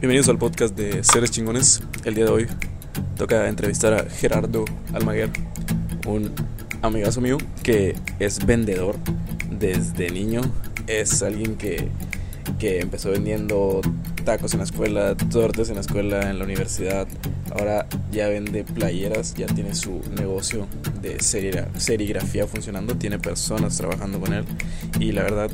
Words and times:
Bienvenidos 0.00 0.28
al 0.28 0.38
podcast 0.38 0.76
de 0.76 1.02
Seres 1.02 1.30
Chingones. 1.30 1.82
El 2.04 2.14
día 2.14 2.26
de 2.26 2.30
hoy 2.30 2.46
toca 3.16 3.48
entrevistar 3.48 3.94
a 3.94 4.10
Gerardo 4.10 4.64
Almaguer, 4.92 5.30
un 6.06 6.32
amigazo 6.82 7.20
mío 7.20 7.38
que 7.62 7.96
es 8.18 8.44
vendedor 8.44 8.96
desde 9.50 10.10
niño. 10.10 10.42
Es 10.86 11.22
alguien 11.22 11.56
que, 11.56 11.88
que 12.58 12.80
empezó 12.80 13.10
vendiendo 13.10 13.80
tacos 14.24 14.52
en 14.52 14.58
la 14.58 14.64
escuela, 14.64 15.16
tortas 15.16 15.68
en 15.70 15.76
la 15.76 15.80
escuela, 15.80 16.30
en 16.30 16.38
la 16.38 16.44
universidad. 16.44 17.08
Ahora 17.52 17.86
ya 18.12 18.28
vende 18.28 18.64
playeras, 18.64 19.34
ya 19.34 19.46
tiene 19.46 19.74
su 19.74 20.02
negocio 20.16 20.66
de 21.00 21.20
serigrafía 21.20 22.46
funcionando, 22.46 22.96
tiene 22.96 23.18
personas 23.18 23.76
trabajando 23.76 24.20
con 24.20 24.32
él. 24.34 24.44
Y 25.00 25.12
la 25.12 25.22
verdad, 25.22 25.50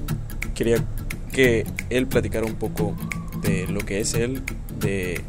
quería 0.54 0.84
que 1.32 1.64
él 1.90 2.06
platicara 2.06 2.44
un 2.44 2.54
poco 2.54 2.96
de 3.42 3.66
lo 3.68 3.80
que 3.80 4.00
es 4.00 4.14
él, 4.14 4.42
de 4.78 5.22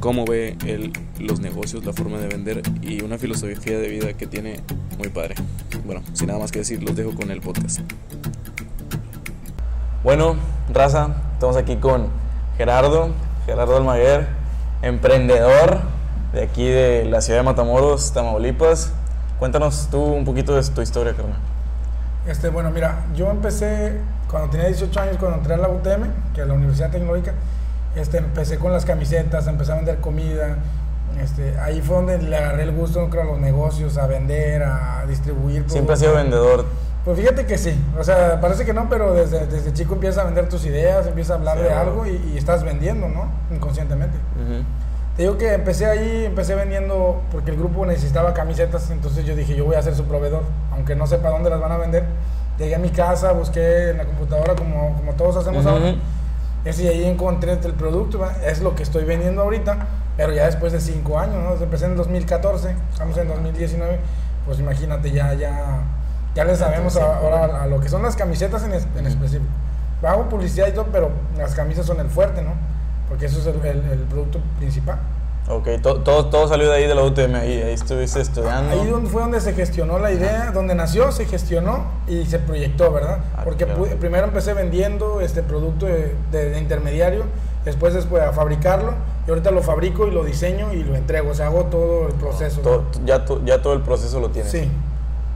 cómo 0.00 0.24
ve 0.24 0.56
él 0.66 0.92
los 1.18 1.40
negocios, 1.40 1.84
la 1.84 1.92
forma 1.92 2.18
de 2.18 2.28
vender 2.28 2.62
y 2.82 3.02
una 3.02 3.18
filosofía 3.18 3.78
de 3.78 3.88
vida 3.88 4.12
que 4.12 4.26
tiene 4.26 4.60
muy 4.98 5.08
padre. 5.08 5.34
Bueno, 5.84 6.02
sin 6.12 6.28
nada 6.28 6.38
más 6.38 6.52
que 6.52 6.60
decir, 6.60 6.82
los 6.82 6.94
dejo 6.94 7.14
con 7.14 7.30
el 7.30 7.40
podcast. 7.40 7.80
Bueno, 10.04 10.36
raza, 10.72 11.16
estamos 11.32 11.56
aquí 11.56 11.76
con 11.76 12.08
Gerardo, 12.56 13.10
Gerardo 13.44 13.76
Almaguer, 13.76 14.28
emprendedor 14.82 15.80
de 16.32 16.42
aquí 16.42 16.66
de 16.68 17.04
la 17.06 17.20
ciudad 17.20 17.40
de 17.40 17.44
Matamoros, 17.44 18.12
Tamaulipas. 18.12 18.92
Cuéntanos 19.38 19.88
tú 19.90 20.00
un 20.02 20.24
poquito 20.24 20.54
de 20.54 20.62
tu 20.62 20.80
historia, 20.82 21.14
carnal. 21.14 21.38
Este, 22.26 22.48
bueno, 22.48 22.70
mira, 22.70 23.06
yo 23.14 23.30
empecé 23.30 24.00
cuando 24.30 24.50
tenía 24.50 24.66
18 24.66 25.00
años, 25.00 25.16
cuando 25.18 25.38
entré 25.38 25.54
a 25.54 25.56
la 25.58 25.68
UTM, 25.68 26.34
que 26.34 26.42
es 26.42 26.46
la 26.46 26.54
Universidad 26.54 26.90
Tecnológica, 26.90 27.34
este, 27.94 28.18
empecé 28.18 28.58
con 28.58 28.72
las 28.72 28.84
camisetas, 28.84 29.46
empecé 29.46 29.72
a 29.72 29.76
vender 29.76 30.00
comida. 30.00 30.56
Este, 31.22 31.58
ahí 31.58 31.80
fue 31.80 31.96
donde 31.96 32.18
le 32.18 32.36
agarré 32.36 32.64
el 32.64 32.72
gusto 32.72 33.08
creo, 33.08 33.22
a 33.22 33.26
los 33.26 33.38
negocios, 33.38 33.96
a 33.96 34.06
vender, 34.06 34.62
a 34.62 35.04
distribuir. 35.08 35.64
Siempre 35.68 35.94
has 35.94 36.00
sido 36.00 36.14
vendedor. 36.14 36.66
Pues 37.04 37.20
fíjate 37.20 37.46
que 37.46 37.56
sí, 37.56 37.72
o 37.96 38.02
sea, 38.02 38.40
parece 38.40 38.64
que 38.64 38.74
no, 38.74 38.88
pero 38.88 39.14
desde, 39.14 39.46
desde 39.46 39.72
chico 39.72 39.94
empiezas 39.94 40.24
a 40.24 40.24
vender 40.24 40.48
tus 40.48 40.66
ideas, 40.66 41.06
empiezas 41.06 41.30
a 41.30 41.34
hablar 41.34 41.60
de 41.60 41.72
algo 41.72 42.04
y, 42.04 42.36
estás 42.36 42.64
vendiendo, 42.64 43.08
¿no? 43.08 43.30
Inconscientemente. 43.54 44.18
Te 45.16 45.22
digo 45.22 45.38
que 45.38 45.54
empecé 45.54 45.86
ahí, 45.86 46.24
empecé 46.24 46.56
vendiendo 46.56 47.22
porque 47.30 47.52
el 47.52 47.56
grupo 47.56 47.86
necesitaba 47.86 48.34
camisetas, 48.34 48.90
entonces 48.90 49.24
yo 49.24 49.36
dije, 49.36 49.54
yo 49.54 49.64
voy 49.64 49.76
a 49.76 49.82
ser 49.82 49.94
su 49.94 50.04
proveedor, 50.04 50.42
aunque 50.72 50.96
no 50.96 51.06
sepa 51.06 51.30
dónde 51.30 51.48
las 51.48 51.60
van 51.60 51.70
a 51.70 51.76
vender 51.76 52.06
Llegué 52.58 52.74
a 52.74 52.78
mi 52.78 52.90
casa, 52.90 53.32
busqué 53.32 53.90
en 53.90 53.98
la 53.98 54.04
computadora 54.04 54.54
como, 54.54 54.94
como 54.96 55.12
todos 55.12 55.36
hacemos 55.36 55.66
ahora. 55.66 55.94
y 56.64 56.86
ahí 56.86 57.04
encontré 57.04 57.52
el 57.52 57.74
producto, 57.74 58.26
es 58.44 58.60
lo 58.60 58.74
que 58.74 58.82
estoy 58.82 59.04
vendiendo 59.04 59.42
ahorita, 59.42 59.76
pero 60.16 60.32
ya 60.32 60.46
después 60.46 60.72
de 60.72 60.80
cinco 60.80 61.18
años, 61.18 61.36
¿no? 61.36 61.62
Empecé 61.62 61.86
en 61.86 61.96
2014, 61.96 62.74
estamos 62.92 63.16
en 63.18 63.28
2019, 63.28 63.98
pues 64.46 64.58
imagínate, 64.58 65.10
ya, 65.10 65.34
ya, 65.34 65.82
ya 66.34 66.44
le 66.44 66.56
sabemos 66.56 66.96
ahora 66.96 67.62
a, 67.62 67.66
lo 67.66 67.80
que 67.80 67.88
son 67.88 68.02
las 68.02 68.16
camisetas 68.16 68.64
en, 68.64 68.72
en 68.72 69.06
específico. 69.06 69.50
Hago 70.02 70.28
publicidad 70.28 70.68
y 70.68 70.72
todo, 70.72 70.86
pero 70.92 71.10
las 71.36 71.54
camisas 71.54 71.84
son 71.84 72.00
el 72.00 72.08
fuerte, 72.08 72.42
¿no? 72.42 72.52
Porque 73.08 73.26
eso 73.26 73.38
es 73.38 73.46
el, 73.46 73.64
el 73.66 74.00
producto 74.08 74.40
principal. 74.58 74.98
Ok, 75.48 75.68
todo, 75.80 76.26
todo, 76.26 76.48
salió 76.48 76.68
de 76.68 76.76
ahí 76.76 76.88
de 76.88 76.94
la 76.94 77.04
UTM, 77.04 77.36
ahí, 77.36 77.62
ahí 77.62 77.72
estuviste 77.74 78.20
estudiando. 78.20 78.72
Ahí 78.72 78.90
donde 78.90 79.08
fue 79.08 79.22
donde 79.22 79.40
se 79.40 79.52
gestionó 79.52 80.00
la 80.00 80.10
idea, 80.10 80.50
donde 80.52 80.74
nació, 80.74 81.12
se 81.12 81.24
gestionó 81.24 81.84
y 82.08 82.26
se 82.26 82.40
proyectó, 82.40 82.92
¿verdad? 82.92 83.18
Ah, 83.36 83.42
Porque 83.44 83.64
primero 83.64 84.26
empecé 84.26 84.54
vendiendo 84.54 85.20
este 85.20 85.44
producto 85.44 85.86
de, 85.86 86.58
intermediario, 86.58 87.24
después, 87.64 87.94
después 87.94 88.24
a 88.24 88.32
fabricarlo, 88.32 88.94
y 89.26 89.30
ahorita 89.30 89.52
lo 89.52 89.62
fabrico 89.62 90.08
y 90.08 90.10
lo 90.10 90.24
diseño 90.24 90.72
y 90.72 90.82
lo 90.82 90.96
entrego, 90.96 91.30
o 91.30 91.34
sea, 91.34 91.46
hago 91.46 91.64
todo 91.66 92.08
el 92.08 92.14
proceso. 92.14 92.84
ya, 93.04 93.24
ya 93.44 93.62
todo 93.62 93.74
el 93.74 93.82
proceso 93.82 94.18
lo 94.18 94.30
tienes. 94.30 94.50
Sí. 94.50 94.68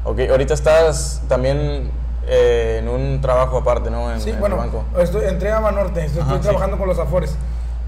Ok, 0.02 0.18
ahorita 0.28 0.54
estás 0.54 1.22
también 1.28 1.90
eh, 2.26 2.78
en 2.80 2.88
un 2.88 3.20
trabajo 3.20 3.58
aparte, 3.58 3.90
¿no? 3.90 4.12
En, 4.12 4.20
sí, 4.20 4.32
bueno, 4.38 4.64
Estoy, 4.98 5.26
entré 5.26 5.52
a 5.52 5.60
Banorte, 5.60 6.04
estoy, 6.04 6.22
trabajando 6.40 6.78
con 6.78 6.88
los 6.88 6.98
Afores. 6.98 7.36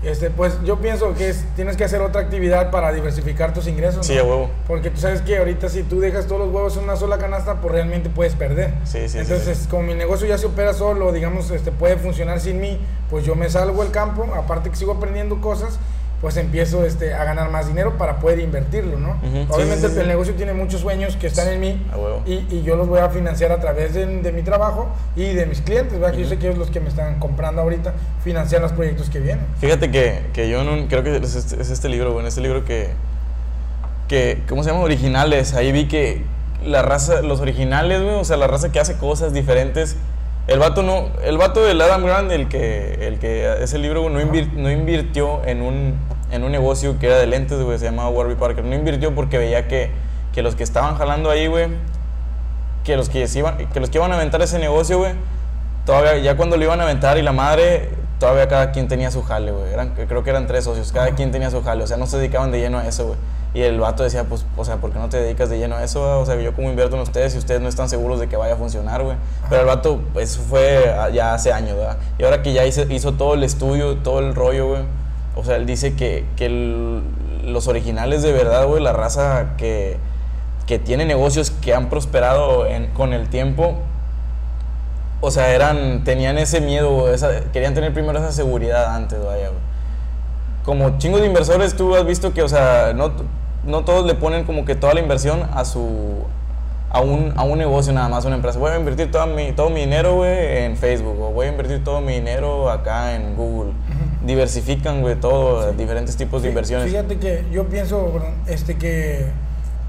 Este, 0.03 0.31
pues 0.31 0.59
yo 0.65 0.81
pienso 0.81 1.15
que 1.15 1.29
es, 1.29 1.45
tienes 1.55 1.77
que 1.77 1.85
hacer 1.85 2.01
otra 2.01 2.23
actividad 2.23 2.71
para 2.71 2.93
diversificar 2.93 3.55
tus 3.55 3.69
ingresos. 3.69 4.05
Sí, 4.05 4.19
a 4.19 4.25
huevo. 4.25 4.51
Porque 4.67 4.91
tú 4.91 5.01
sabes 5.01 5.23
que 5.23 5.39
ahorita 5.39 5.69
si 5.69 5.85
tú 5.85 6.01
dejas 6.01 6.27
todos 6.27 6.41
los 6.41 6.53
huevos 6.53 6.77
en 6.77 6.85
una 6.85 6.97
sola 6.97 7.19
canasta, 7.19 7.61
pues 7.61 7.73
realmente 7.73 8.11
puedes 8.11 8.35
perder. 8.35 8.75
Sí, 8.85 9.09
sí, 9.09 9.19
Entonces, 9.19 9.69
como 9.71 9.85
mi 9.85 9.95
negocio 9.95 10.27
ya 10.27 10.39
se 10.39 10.47
opera 10.47 10.75
solo, 10.75 11.13
digamos, 11.13 11.51
este, 11.51 11.71
puede 11.71 11.97
funcionar 11.97 12.41
sin 12.41 12.61
mí, 12.61 12.81
pues 13.11 13.25
yo 13.25 13.37
me 13.37 13.49
salgo 13.49 13.83
del 13.83 13.93
campo, 13.93 14.27
aparte 14.35 14.71
que 14.71 14.77
sigo 14.77 14.93
aprendiendo 14.93 15.41
cosas 15.41 15.79
pues 16.23 16.37
empiezo 16.37 16.87
este, 16.87 17.13
a 17.15 17.25
ganar 17.25 17.51
más 17.51 17.67
dinero 17.67 17.99
para 17.99 18.21
poder 18.21 18.39
invertirlo, 18.39 18.97
¿no? 18.97 19.21
Obviamente 19.51 19.89
el 19.89 20.07
negocio 20.07 20.35
tiene 20.35 20.53
muchos 20.53 20.81
sueños 20.81 21.17
que 21.17 21.27
están 21.27 21.49
en 21.49 21.61
mí 21.61 21.87
y, 22.25 22.63
yo 22.63 22.77
los 22.77 22.87
voy 22.89 23.01
a 23.01 23.09
financiar 23.09 23.51
a 23.51 23.59
través 23.59 23.93
de, 23.93 24.07
mi 24.33 24.43
trabajo 24.43 24.89
y 25.17 25.25
de 25.25 25.47
mis 25.47 25.61
clientes, 25.61 25.99
¿verdad? 25.99 26.15
Que 26.15 26.23
yo 26.23 26.29
sé 26.29 26.39
que 26.39 26.47
ellos 26.47 26.59
los 26.59 26.71
que 26.71 26.79
me 26.79 26.89
están 26.89 27.19
comprando 27.19 27.61
ahorita 27.61 27.93
financian 28.23 28.63
los 28.63 28.71
proyectos 28.71 29.11
que 29.11 29.19
vienen. 29.19 29.45
Fíjate 29.59 29.91
que, 29.91 30.23
que 30.33 30.49
yo 30.49 30.63
no, 30.63 30.87
creo 30.87 31.03
que 31.03 31.17
es 31.17 31.35
este, 31.35 31.61
es 31.61 31.71
este 31.71 31.89
libro, 31.89 32.13
bueno, 32.13 32.29
este 32.29 32.41
libro 32.41 32.65
que, 32.65 32.91
que, 34.07 34.45
¿cómo 34.49 34.63
se 34.63 34.71
llama? 34.71 34.85
Originales. 34.85 35.55
Ahí 35.55 35.73
vi 35.73 35.89
que 35.89 36.23
la 36.65 36.83
raza, 36.83 37.23
los 37.23 37.41
originales, 37.41 38.01
güey, 38.01 38.15
o 38.15 38.25
sea, 38.25 38.37
la 38.37 38.47
raza 38.47 38.71
que 38.71 38.79
hace 38.79 38.97
cosas 38.97 39.33
diferentes 39.33 39.97
el 40.49 40.59
vato 40.59 40.83
no, 40.83 41.09
el 41.23 41.39
vato 41.39 41.63
del 41.63 41.81
Adam 41.81 42.05
Grant, 42.05 42.31
el 42.33 42.49
que, 42.49 43.07
el 43.07 43.19
que 43.19 43.63
ese 43.63 43.79
libro 43.79 44.09
no, 44.11 44.21
invirtió 44.21 45.45
en 45.45 45.63
un, 45.63 45.95
en 46.31 46.43
un 46.43 46.51
negocio 46.51 46.99
que 46.99 47.07
era 47.07 47.19
de 47.19 47.27
lentes, 47.27 47.61
güey, 47.63 47.79
se 47.79 47.85
llamaba 47.85 48.09
Warby 48.09 48.35
Parker. 48.35 48.65
No 48.65 48.75
invirtió 48.75 49.15
porque 49.15 49.39
veía 49.39 49.69
que, 49.69 49.91
que 50.33 50.43
los 50.43 50.57
que 50.57 50.65
estaban 50.65 50.97
jalando 50.97 51.31
ahí, 51.31 51.47
güey, 51.47 51.69
que 52.83 52.97
los 52.97 53.09
que, 53.09 53.29
iban, 53.35 53.69
que 53.69 53.81
los 53.81 53.89
que 53.89 53.99
iban 53.99 54.11
a 54.11 54.17
aventar 54.17 54.43
ese 54.43 54.59
negocio, 54.59 54.99
güey, 54.99 55.13
todavía, 55.87 56.19
ya 56.19 56.37
cuando 56.37 56.57
lo 56.57 56.65
iban 56.65 56.81
a 56.81 56.85
aventar 56.85 57.19
y 57.19 57.23
la 57.23 57.33
madre, 57.33 57.91
todavía 58.19 58.49
cada 58.49 58.73
quien 58.73 58.89
tenía 58.89 59.13
su 59.13 59.23
jale, 59.23 59.53
güey. 59.53 59.73
Creo 60.09 60.25
que 60.25 60.31
eran 60.31 60.49
tres 60.49 60.65
socios, 60.65 60.91
cada 60.91 61.13
quien 61.13 61.31
tenía 61.31 61.51
su 61.51 61.63
jale, 61.63 61.85
o 61.85 61.87
sea, 61.87 61.97
no 61.97 62.07
se 62.07 62.19
dedicaban 62.19 62.51
de 62.51 62.59
lleno 62.59 62.79
a 62.79 62.87
eso, 62.89 63.07
güey. 63.07 63.19
Y 63.55 63.61
el 63.61 63.79
vato 63.79 64.03
decía, 64.03 64.25
pues, 64.25 64.47
o 64.57 64.65
sea, 64.65 64.79
¿por 64.79 64.93
qué 64.93 64.99
no 64.99 65.11
te 65.11 65.19
dedicas 65.19 65.51
de 65.51 65.59
lleno 65.59 65.77
a 65.77 65.85
eso? 65.85 66.21
O 66.21 66.25
sea, 66.25 66.41
yo 66.41 66.55
como 66.55 66.71
invierto 66.71 66.97
en 66.97 67.03
ustedes 67.03 67.35
y 67.35 67.39
ustedes 67.39 67.61
no 67.61 67.69
están 67.69 67.89
seguros 67.89 68.19
de 68.19 68.29
que 68.29 68.37
vaya 68.37 68.55
a 68.55 68.57
funcionar, 68.57 69.03
güey. 69.03 69.17
Pero 69.51 69.61
el 69.63 69.67
vato, 69.67 70.01
eso 70.19 70.41
fue 70.41 70.95
ya 71.13 71.35
hace 71.35 71.53
años, 71.53 71.77
¿verdad? 71.77 71.99
Y 72.19 72.25
ahora 72.25 72.43
que 72.43 72.55
ya 72.55 72.65
hizo, 72.65 72.83
hizo 72.91 73.13
todo 73.13 73.35
el 73.35 73.45
estudio, 73.45 73.99
todo 73.99 74.21
el 74.21 74.35
rollo, 74.35 74.69
güey. 74.69 74.83
O 75.37 75.45
sea, 75.45 75.57
él 75.57 75.67
dice 75.67 75.95
que, 75.95 76.25
que 76.37 77.03
los 77.45 77.69
originales 77.69 78.23
de 78.23 78.33
verdad, 78.33 78.67
güey, 78.67 78.83
la 78.83 78.95
raza 78.95 79.55
que, 79.59 79.99
que 80.67 80.79
tiene 80.79 81.05
negocios 81.05 81.51
que 81.51 81.75
han 81.75 81.91
prosperado 81.91 82.65
con 82.95 83.13
el 83.13 83.29
tiempo, 83.29 83.77
o 85.21 85.31
sea, 85.31 85.53
eran, 85.55 86.05
tenían 86.05 86.39
ese 86.39 86.63
miedo, 86.63 87.05
querían 87.53 87.75
tener 87.75 87.93
primero 87.93 88.19
esa 88.19 88.33
seguridad 88.33 88.95
antes, 88.95 89.23
vaya, 89.23 89.49
güey. 89.49 89.61
Como 90.65 90.99
chingos 90.99 91.21
de 91.21 91.27
inversores, 91.27 91.77
tú 91.77 91.95
has 91.95 92.07
visto 92.07 92.33
que, 92.33 92.43
o 92.43 92.49
sea, 92.49 92.93
no 92.95 93.13
no 93.65 93.85
todos 93.85 94.07
le 94.07 94.15
ponen 94.15 94.45
como 94.45 94.65
que 94.65 94.75
toda 94.75 94.95
la 94.95 95.01
inversión 95.01 95.49
a 95.55 95.65
su 95.65 96.25
a 96.93 97.01
un, 97.01 97.33
a 97.37 97.43
un 97.43 97.59
negocio 97.59 97.93
nada 97.93 98.09
más, 98.09 98.25
a 98.25 98.27
una 98.27 98.37
empresa. 98.37 98.59
Voy 98.59 98.71
a 98.71 98.79
invertir 98.79 99.11
todo 99.11 99.27
mi, 99.27 99.53
todo 99.53 99.71
mi 99.71 99.81
dinero, 99.81 100.17
güey, 100.17 100.65
en 100.65 100.77
Facebook, 100.77 101.19
o 101.21 101.31
voy 101.31 101.47
a 101.47 101.51
invertir 101.51 101.83
todo 101.83 102.03
mi 102.03 102.13
dinero 102.13 102.71
acá 102.71 103.15
en 103.15 103.35
Google. 103.35 103.73
Diversifican, 104.23 105.01
güey, 105.01 105.17
todo, 105.17 105.73
diferentes 105.73 106.17
tipos 106.17 106.43
de 106.43 106.51
inversiones. 106.51 106.89
Fíjate 106.89 107.19
que 107.19 107.47
yo 107.51 107.65
pienso, 107.65 108.21
este, 108.47 108.77
que 108.77 109.25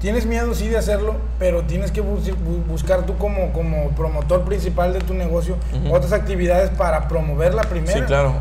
tienes 0.00 0.24
miedo, 0.24 0.54
sí, 0.54 0.68
de 0.68 0.78
hacerlo, 0.78 1.16
pero 1.38 1.62
tienes 1.64 1.90
que 1.92 2.00
buscar 2.00 3.04
tú 3.04 3.18
como, 3.18 3.52
como 3.52 3.90
promotor 3.90 4.42
principal 4.44 4.94
de 4.94 5.00
tu 5.00 5.12
negocio 5.12 5.56
otras 5.90 6.12
actividades 6.12 6.70
para 6.70 7.06
promover 7.06 7.52
la 7.52 7.64
primera. 7.64 7.98
Sí, 7.98 8.00
claro. 8.02 8.34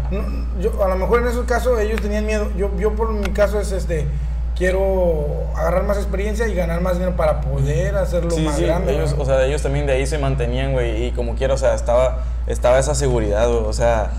yo, 0.62 0.82
a 0.84 0.88
lo 0.88 0.96
mejor 0.96 1.22
en 1.22 1.28
esos 1.28 1.46
casos 1.46 1.80
ellos 1.82 2.02
tenían 2.02 2.26
miedo. 2.26 2.50
Yo, 2.58 2.72
yo 2.80 2.94
por 2.94 3.12
mi 3.12 3.30
caso 3.32 3.60
es 3.60 3.74
este 3.74 4.08
quiero 4.56 5.26
agarrar 5.56 5.84
más 5.84 5.98
experiencia 5.98 6.48
y 6.48 6.56
ganar 6.56 6.82
más 6.82 6.94
dinero 6.94 7.16
para 7.16 7.42
poder 7.42 7.96
hacerlo 7.96 8.38
más 8.38 8.60
grande. 8.60 8.94
Ellos, 8.94 9.16
o 9.18 9.26
sea, 9.26 9.46
ellos 9.46 9.62
también 9.62 9.86
de 9.86 9.94
ahí 9.94 10.06
se 10.06 10.18
mantenían, 10.18 10.74
güey, 10.74 11.06
y 11.06 11.12
como 11.12 11.36
quiera, 11.36 11.54
o 11.54 11.58
sea, 11.58 11.74
estaba, 11.74 12.20
estaba 12.48 12.80
esa 12.80 12.96
seguridad, 12.96 13.50
o 13.50 13.74
sea, 13.74 14.12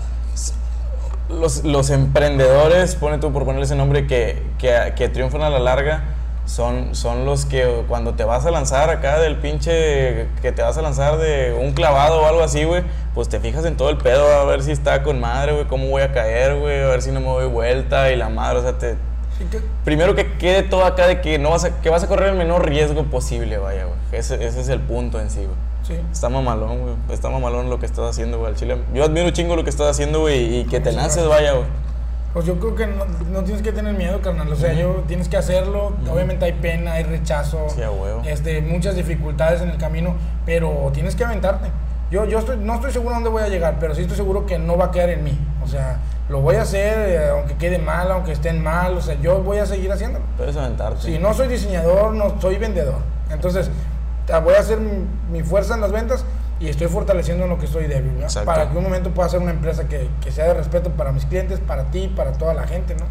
los, 1.29 1.63
los, 1.63 1.89
emprendedores, 1.89 2.95
pone 2.95 3.17
tú 3.17 3.31
por 3.33 3.45
ponerle 3.45 3.65
ese 3.65 3.75
nombre, 3.75 4.07
que, 4.07 4.43
que, 4.59 4.93
que, 4.95 5.09
triunfan 5.09 5.41
a 5.41 5.49
la 5.49 5.59
larga, 5.59 6.03
son, 6.45 6.93
son 6.93 7.25
los 7.25 7.45
que 7.45 7.83
cuando 7.87 8.13
te 8.13 8.23
vas 8.23 8.45
a 8.45 8.51
lanzar 8.51 8.91
acá 8.91 9.19
del 9.19 9.37
pinche, 9.37 10.27
que 10.41 10.51
te 10.51 10.61
vas 10.61 10.77
a 10.77 10.83
lanzar 10.83 11.17
de 11.17 11.57
un 11.59 11.73
clavado 11.73 12.21
o 12.21 12.25
algo 12.27 12.43
así, 12.43 12.63
güey, 12.63 12.83
pues 13.15 13.29
te 13.29 13.39
fijas 13.39 13.65
en 13.65 13.77
todo 13.77 13.89
el 13.89 13.97
pedo, 13.97 14.31
a 14.39 14.45
ver 14.45 14.61
si 14.61 14.71
está 14.71 15.01
con 15.01 15.19
madre, 15.19 15.53
güey, 15.53 15.65
cómo 15.65 15.87
voy 15.87 16.03
a 16.03 16.11
caer, 16.11 16.59
güey, 16.59 16.83
a 16.83 16.87
ver 16.87 17.01
si 17.01 17.11
no 17.11 17.19
me 17.19 17.27
doy 17.27 17.47
vuelta 17.47 18.11
y 18.11 18.15
la 18.15 18.29
madre, 18.29 18.59
o 18.59 18.61
sea, 18.61 18.77
te 18.77 18.95
Primero 19.83 20.15
que 20.15 20.33
quede 20.37 20.63
todo 20.63 20.85
acá 20.85 21.07
de 21.07 21.21
que 21.21 21.37
no 21.37 21.49
vas 21.51 21.65
a, 21.65 21.81
que 21.81 21.89
vas 21.89 22.03
a 22.03 22.07
correr 22.07 22.29
el 22.29 22.37
menor 22.37 22.65
riesgo 22.67 23.03
posible, 23.05 23.57
vaya, 23.57 23.85
güey. 23.85 23.97
Ese, 24.11 24.35
ese 24.45 24.61
es 24.61 24.69
el 24.69 24.79
punto 24.79 25.19
en 25.19 25.29
sí, 25.29 25.39
güey. 25.39 25.55
Sí. 25.83 25.93
Está 26.11 26.29
mamalón, 26.29 26.79
güey. 26.81 26.93
Está 27.09 27.29
mamalón 27.29 27.69
lo 27.69 27.79
que 27.79 27.85
estás 27.85 28.09
haciendo, 28.09 28.39
güey, 28.39 28.51
al 28.51 28.57
chile. 28.57 28.77
Yo 28.93 29.03
admiro 29.03 29.29
chingo 29.31 29.55
lo 29.55 29.63
que 29.63 29.69
estás 29.69 29.87
haciendo, 29.87 30.21
güey, 30.21 30.59
y 30.59 30.65
que 30.65 30.79
te 30.79 30.91
lances, 30.91 31.27
vaya, 31.27 31.51
güey. 31.53 31.65
Pues 32.33 32.45
yo 32.45 32.59
creo 32.59 32.75
que 32.75 32.87
no, 32.87 33.05
no 33.31 33.43
tienes 33.43 33.61
que 33.61 33.71
tener 33.71 33.93
miedo, 33.93 34.19
carnal. 34.21 34.51
O 34.51 34.55
sea, 34.57 34.73
yo 34.73 35.03
tienes 35.07 35.29
que 35.29 35.37
hacerlo. 35.37 35.93
Obviamente 36.11 36.43
hay 36.43 36.51
pena, 36.53 36.93
hay 36.93 37.03
rechazo, 37.03 37.67
Sí, 37.69 37.81
a 37.81 37.91
huevo. 37.91 38.23
este, 38.25 38.61
muchas 38.61 38.95
dificultades 38.95 39.61
en 39.61 39.69
el 39.69 39.77
camino, 39.77 40.15
pero 40.45 40.89
tienes 40.93 41.15
que 41.15 41.23
aventarte. 41.23 41.69
Yo, 42.15 42.23
yo 42.23 42.39
estoy, 42.39 42.55
no 42.55 42.75
estoy 42.75 42.93
seguro 42.93 43.13
dónde 43.15 43.29
voy 43.29 43.43
a 43.43 43.49
llegar, 43.49 43.75
pero 43.77 43.93
sí 43.93 44.03
estoy 44.03 44.15
seguro 44.15 44.45
que 44.45 44.57
no 44.57 44.77
va 44.77 44.85
a 44.85 44.91
quedar 44.91 45.09
en 45.09 45.21
mí. 45.25 45.37
O 45.61 45.67
sea, 45.67 45.97
lo 46.29 46.39
voy 46.39 46.55
a 46.55 46.61
hacer, 46.61 47.09
eh, 47.09 47.29
aunque 47.29 47.55
quede 47.55 47.77
mal, 47.77 48.09
aunque 48.09 48.31
estén 48.31 48.63
mal. 48.63 48.95
O 48.95 49.01
sea, 49.01 49.15
yo 49.15 49.41
voy 49.43 49.57
a 49.57 49.65
seguir 49.65 49.91
haciéndolo. 49.91 50.23
Puedes 50.37 50.55
aventarte. 50.55 51.01
Si 51.01 51.19
no 51.19 51.33
soy 51.33 51.49
diseñador, 51.49 52.13
no 52.13 52.39
soy 52.39 52.55
vendedor. 52.57 52.99
Entonces, 53.31 53.69
voy 54.45 54.53
a 54.53 54.59
hacer 54.59 54.79
mi, 54.79 54.91
mi 55.29 55.43
fuerza 55.43 55.75
en 55.75 55.81
las 55.81 55.91
ventas 55.91 56.23
y 56.61 56.69
estoy 56.69 56.87
fortaleciendo 56.87 57.43
en 57.43 57.49
lo 57.49 57.59
que 57.59 57.67
soy 57.67 57.87
débil. 57.87 58.13
Exacto. 58.21 58.45
Para 58.45 58.69
que 58.69 58.77
un 58.77 58.83
momento 58.85 59.09
pueda 59.09 59.27
ser 59.27 59.41
una 59.41 59.51
empresa 59.51 59.89
que, 59.89 60.07
que 60.23 60.31
sea 60.31 60.45
de 60.45 60.53
respeto 60.53 60.91
para 60.91 61.11
mis 61.11 61.25
clientes, 61.25 61.59
para 61.59 61.83
ti, 61.91 62.07
para 62.15 62.31
toda 62.31 62.53
la 62.53 62.65
gente, 62.65 62.95
¿no? 62.95 63.03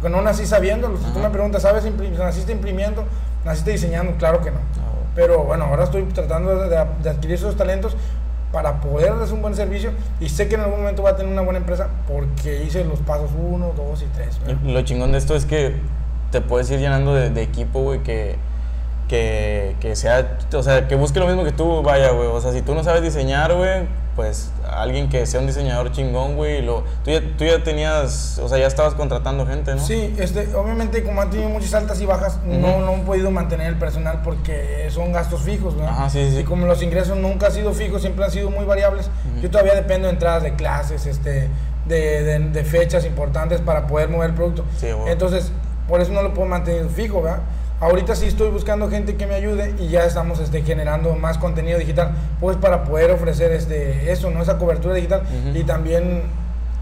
Porque 0.00 0.08
no 0.08 0.20
nací 0.20 0.46
sabiéndolo. 0.46 0.96
Si 0.98 1.04
tú 1.12 1.20
me 1.20 1.30
preguntas, 1.30 1.62
¿sabes? 1.62 1.84
imprim- 1.86 2.10
¿Naciste 2.18 2.50
imprimiendo? 2.50 3.04
¿Naciste 3.44 3.70
diseñando? 3.70 4.16
Claro 4.18 4.40
que 4.42 4.50
no. 4.50 4.58
Pero 5.14 5.42
bueno, 5.44 5.64
ahora 5.64 5.84
estoy 5.84 6.02
tratando 6.04 6.56
de- 6.68 6.68
de 6.68 7.08
adquirir 7.10 7.34
esos 7.36 7.56
talentos 7.56 7.96
para 8.52 8.80
poder 8.80 9.10
darles 9.10 9.30
un 9.30 9.42
buen 9.42 9.54
servicio 9.54 9.90
y 10.20 10.28
sé 10.28 10.48
que 10.48 10.54
en 10.54 10.62
algún 10.62 10.80
momento 10.80 11.02
voy 11.02 11.10
a 11.10 11.16
tener 11.16 11.30
una 11.32 11.42
buena 11.42 11.58
empresa 11.58 11.88
porque 12.06 12.64
hice 12.64 12.84
los 12.84 13.00
pasos 13.00 13.30
1, 13.38 13.72
2 13.76 14.02
y 14.02 14.06
3. 14.06 14.40
Y 14.64 14.72
Lo 14.72 14.82
chingón 14.82 15.12
de 15.12 15.18
esto 15.18 15.34
es 15.34 15.44
que 15.44 15.76
te 16.30 16.40
puedes 16.40 16.70
ir 16.70 16.78
llenando 16.78 17.14
de, 17.14 17.30
de 17.30 17.42
equipo, 17.42 17.82
güey, 17.82 18.02
que, 18.02 18.36
que, 19.08 19.76
que 19.80 19.96
sea, 19.96 20.38
o 20.52 20.62
sea, 20.62 20.88
que 20.88 20.94
busque 20.94 21.20
lo 21.20 21.26
mismo 21.26 21.44
que 21.44 21.52
tú, 21.52 21.82
vaya, 21.82 22.10
güey. 22.10 22.28
O 22.28 22.40
sea, 22.40 22.52
si 22.52 22.62
tú 22.62 22.74
no 22.74 22.84
sabes 22.84 23.02
diseñar, 23.02 23.54
güey, 23.54 23.86
pues 24.18 24.50
alguien 24.68 25.08
que 25.08 25.24
sea 25.26 25.38
un 25.38 25.46
diseñador 25.46 25.92
chingón, 25.92 26.34
güey, 26.34 26.60
lo, 26.60 26.82
tú, 27.04 27.12
ya, 27.12 27.20
tú 27.38 27.44
ya 27.44 27.62
tenías, 27.62 28.40
o 28.42 28.48
sea, 28.48 28.58
ya 28.58 28.66
estabas 28.66 28.94
contratando 28.94 29.46
gente, 29.46 29.76
¿no? 29.76 29.80
Sí, 29.80 30.12
este, 30.18 30.52
obviamente 30.56 31.04
como 31.04 31.22
han 31.22 31.30
tenido 31.30 31.48
muchas 31.48 31.72
altas 31.74 32.00
y 32.00 32.04
bajas, 32.04 32.40
no, 32.44 32.80
no 32.80 32.94
han 32.94 33.02
podido 33.02 33.30
mantener 33.30 33.68
el 33.68 33.76
personal 33.78 34.22
porque 34.24 34.88
son 34.90 35.12
gastos 35.12 35.42
fijos, 35.42 35.76
¿no? 35.76 35.86
Ajá, 35.86 36.10
sí, 36.10 36.30
sí. 36.32 36.38
Y 36.38 36.42
como 36.42 36.66
los 36.66 36.82
ingresos 36.82 37.16
nunca 37.16 37.46
han 37.46 37.52
sido 37.52 37.72
fijos, 37.72 38.00
siempre 38.00 38.24
han 38.24 38.32
sido 38.32 38.50
muy 38.50 38.64
variables, 38.64 39.08
yo 39.40 39.48
todavía 39.52 39.76
dependo 39.76 40.08
de 40.08 40.14
entradas 40.14 40.42
de 40.42 40.54
clases, 40.56 41.06
este, 41.06 41.48
de, 41.86 42.22
de- 42.24 42.38
de 42.40 42.64
fechas 42.64 43.04
importantes 43.04 43.60
para 43.60 43.86
poder 43.86 44.08
mover 44.08 44.30
el 44.30 44.34
producto. 44.34 44.64
Sí, 44.80 44.86
bueno. 44.90 45.12
Entonces, 45.12 45.52
por 45.86 46.00
eso 46.00 46.10
no 46.12 46.22
lo 46.24 46.34
puedo 46.34 46.48
mantener 46.48 46.88
fijo, 46.88 47.22
¿verdad? 47.22 47.42
Ahorita 47.80 48.16
sí 48.16 48.26
estoy 48.26 48.50
buscando 48.50 48.90
gente 48.90 49.14
que 49.16 49.26
me 49.26 49.34
ayude 49.34 49.72
y 49.78 49.88
ya 49.88 50.04
estamos 50.04 50.40
este, 50.40 50.62
generando 50.62 51.14
más 51.14 51.38
contenido 51.38 51.78
digital, 51.78 52.10
pues 52.40 52.56
para 52.56 52.82
poder 52.84 53.12
ofrecer 53.12 53.52
este, 53.52 54.10
eso, 54.10 54.30
¿no? 54.30 54.42
Esa 54.42 54.58
cobertura 54.58 54.94
digital 54.94 55.22
y 55.54 55.62
también 55.62 56.22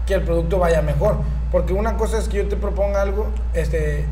que 0.07 0.15
el 0.15 0.23
producto 0.23 0.57
vaya 0.57 0.81
mejor. 0.81 1.17
Porque 1.51 1.73
una 1.73 1.97
cosa 1.97 2.17
es 2.17 2.27
que 2.27 2.37
yo 2.37 2.47
te 2.47 2.55
proponga 2.55 3.01
algo 3.01 3.27
este, 3.53 4.05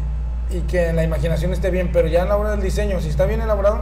y 0.51 0.59
que 0.61 0.89
en 0.89 0.95
la 0.95 1.03
imaginación 1.03 1.53
esté 1.53 1.71
bien, 1.71 1.89
pero 1.91 2.07
ya 2.07 2.21
en 2.21 2.29
la 2.29 2.37
hora 2.37 2.51
del 2.51 2.61
diseño, 2.61 3.01
si 3.01 3.09
está 3.09 3.25
bien 3.25 3.41
elaborado, 3.41 3.81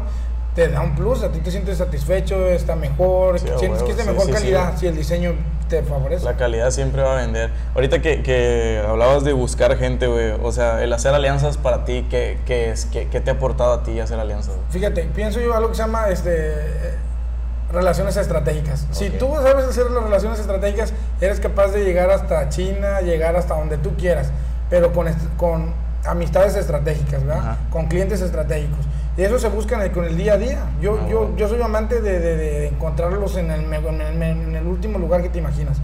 te 0.56 0.70
da 0.70 0.80
un 0.82 0.96
plus, 0.96 1.24
a 1.24 1.32
ti 1.32 1.40
te 1.40 1.52
sientes 1.52 1.80
satisfecho, 1.80 2.48
está 2.48 2.76
mejor, 2.78 3.38
Sí, 3.40 3.48
sientes 3.58 3.84
que 3.84 3.92
es 3.92 3.98
de 3.98 4.06
mejor 4.06 4.22
sí, 4.22 4.28
sí. 4.28 4.34
calidad 4.34 4.78
si 4.78 4.88
el 4.88 4.96
diseño 4.96 5.34
te 5.82 5.84
favorece. 5.84 6.24
La 6.24 6.36
calidad 6.36 6.70
siempre 6.72 7.02
va 7.02 7.18
a 7.18 7.22
vender. 7.22 7.50
Ahorita 7.74 8.02
que, 8.02 8.22
que 8.22 8.84
hablabas 8.88 9.24
de 9.24 9.34
buscar 9.34 9.76
gente, 9.78 10.08
güey, 10.08 10.32
o 10.42 10.52
sea, 10.52 10.84
el 10.84 10.94
hacer 10.94 11.14
alianzas 11.14 11.58
para 11.58 11.86
ti, 11.86 12.06
¿qué, 12.10 12.38
qué 12.46 12.70
es? 12.70 12.86
¿Qué, 12.86 13.08
qué 13.08 13.22
te 13.22 13.32
ha 13.32 13.34
aportado 13.34 13.74
a 13.74 13.84
ti 13.84 14.00
hacer 14.00 14.20
alianzas? 14.20 14.56
Fíjate, 14.70 15.04
pienso 15.16 15.40
yo 15.40 15.56
algo 15.56 15.70
que 15.70 15.76
se 15.76 15.82
llama 15.82 16.10
este, 16.10 16.54
relaciones 17.72 18.18
estratégicas. 18.18 18.86
Si 18.92 19.10
tú 19.10 19.30
sabes 19.42 19.66
hacer 19.66 19.90
las 19.90 20.04
relaciones 20.04 20.40
estratégicas, 20.40 20.94
eres 21.20 21.40
capaz 21.40 21.70
de 21.70 21.84
llegar 21.84 22.12
hasta 22.12 22.50
China, 22.50 23.02
llegar 23.02 23.36
hasta 23.36 23.56
donde 23.56 23.78
tú 23.78 23.96
quieras, 23.98 24.32
pero 24.70 24.94
con, 24.94 25.08
con 25.38 25.74
amistades 26.06 26.56
estratégicas, 26.56 27.26
¿verdad? 27.26 27.40
Ajá. 27.40 27.58
Con 27.72 27.88
clientes 27.88 28.22
estratégicos. 28.22 28.86
Y 29.18 29.22
eso 29.22 29.38
se 29.38 29.48
busca 29.50 29.92
con 29.92 30.06
el 30.06 30.18
día 30.18 30.34
a 30.34 30.38
día. 30.38 30.60
Yo, 30.82 31.00
Ah, 31.02 31.08
yo, 31.10 31.20
bueno. 31.20 31.38
yo 31.38 31.48
soy 31.48 31.62
amante 31.62 32.02
de, 32.02 32.20
de- 32.20 32.36
de 32.38 32.68
encontrarlos 32.68 33.38
en 33.38 33.52
el, 33.52 33.62
en, 33.72 34.02
el, 34.02 34.22
en 34.24 34.56
el 34.56 34.66
último 34.66 34.98
lugar 34.98 35.22
que 35.22 35.30
te 35.30 35.38
imaginas. 35.40 35.78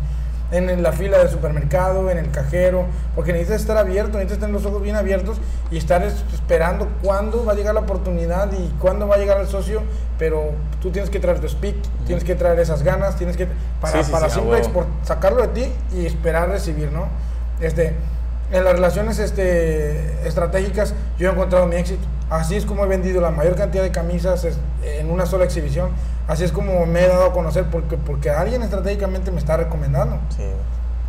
En, 0.52 0.82
la 0.82 0.92
fila 0.94 1.20
del 1.20 1.30
supermercado, 1.30 2.10
en 2.10 2.18
el 2.18 2.32
cajero, 2.32 2.86
porque 3.14 3.32
necesitas 3.34 3.62
estar 3.62 3.78
abierto, 3.78 4.14
necesitas 4.18 4.40
tener 4.40 4.54
los 4.56 4.66
ojos 4.66 4.82
bien 4.82 4.96
abiertos 4.96 5.38
y 5.70 5.78
estar 5.78 6.02
es- 6.02 6.24
esperando 6.34 6.88
cuándo 7.04 7.46
va 7.46 7.52
a 7.52 7.56
llegar 7.56 7.76
la 7.76 7.82
oportunidad 7.82 8.52
y 8.54 8.68
cuándo 8.80 9.08
va 9.08 9.14
a 9.14 9.18
llegar 9.20 9.40
el 9.40 9.46
socio, 9.48 9.84
pero 10.18 10.50
tú 10.82 10.90
tienes 10.90 11.12
que 11.12 11.20
traer 11.20 11.40
tu 11.40 11.48
speak, 11.48 11.76
tienes 12.08 12.24
que 12.24 12.34
traer 12.34 12.60
esas 12.60 12.82
ganas, 12.82 13.16
tienes 13.16 13.38
que 13.38 13.48
para, 13.80 14.00
Sí, 14.00 14.06
sí, 14.06 14.12
para 14.12 14.26
sí, 14.26 14.32
a 14.32 14.34
siempre 14.42 14.60
huevo. 14.62 14.68
export- 14.82 15.06
sacarlo 15.06 15.42
de 15.44 15.48
ti 15.50 15.72
y 15.96 16.08
esperar 16.08 16.50
recibir, 16.50 16.92
¿no? 16.92 17.10
Este, 17.62 17.94
en 18.52 18.64
las 18.64 18.74
relaciones 18.74 19.20
este, 19.20 20.28
estratégicas 20.28 20.96
yo 21.20 21.30
he 21.30 21.32
encontrado 21.32 21.68
mi 21.68 21.76
éxito. 21.76 22.08
Así 22.30 22.56
es 22.56 22.66
como 22.66 22.84
he 22.84 22.88
vendido 22.88 23.22
la 23.22 23.32
mayor 23.32 23.56
cantidad 23.56 23.84
de 23.84 23.92
camisas 23.92 24.48
en 24.84 25.10
una 25.10 25.26
sola 25.26 25.46
exhibición. 25.46 25.90
Así 26.28 26.44
es 26.44 26.52
como 26.52 26.86
me 26.86 27.04
he 27.04 27.08
dado 27.08 27.26
a 27.26 27.34
conocer 27.34 27.66
porque, 27.72 27.98
porque 27.98 28.30
alguien 28.30 28.62
estratégicamente 28.62 29.32
me 29.32 29.40
está 29.40 29.58
recomendando. 29.58 30.20
Sí. 30.36 30.44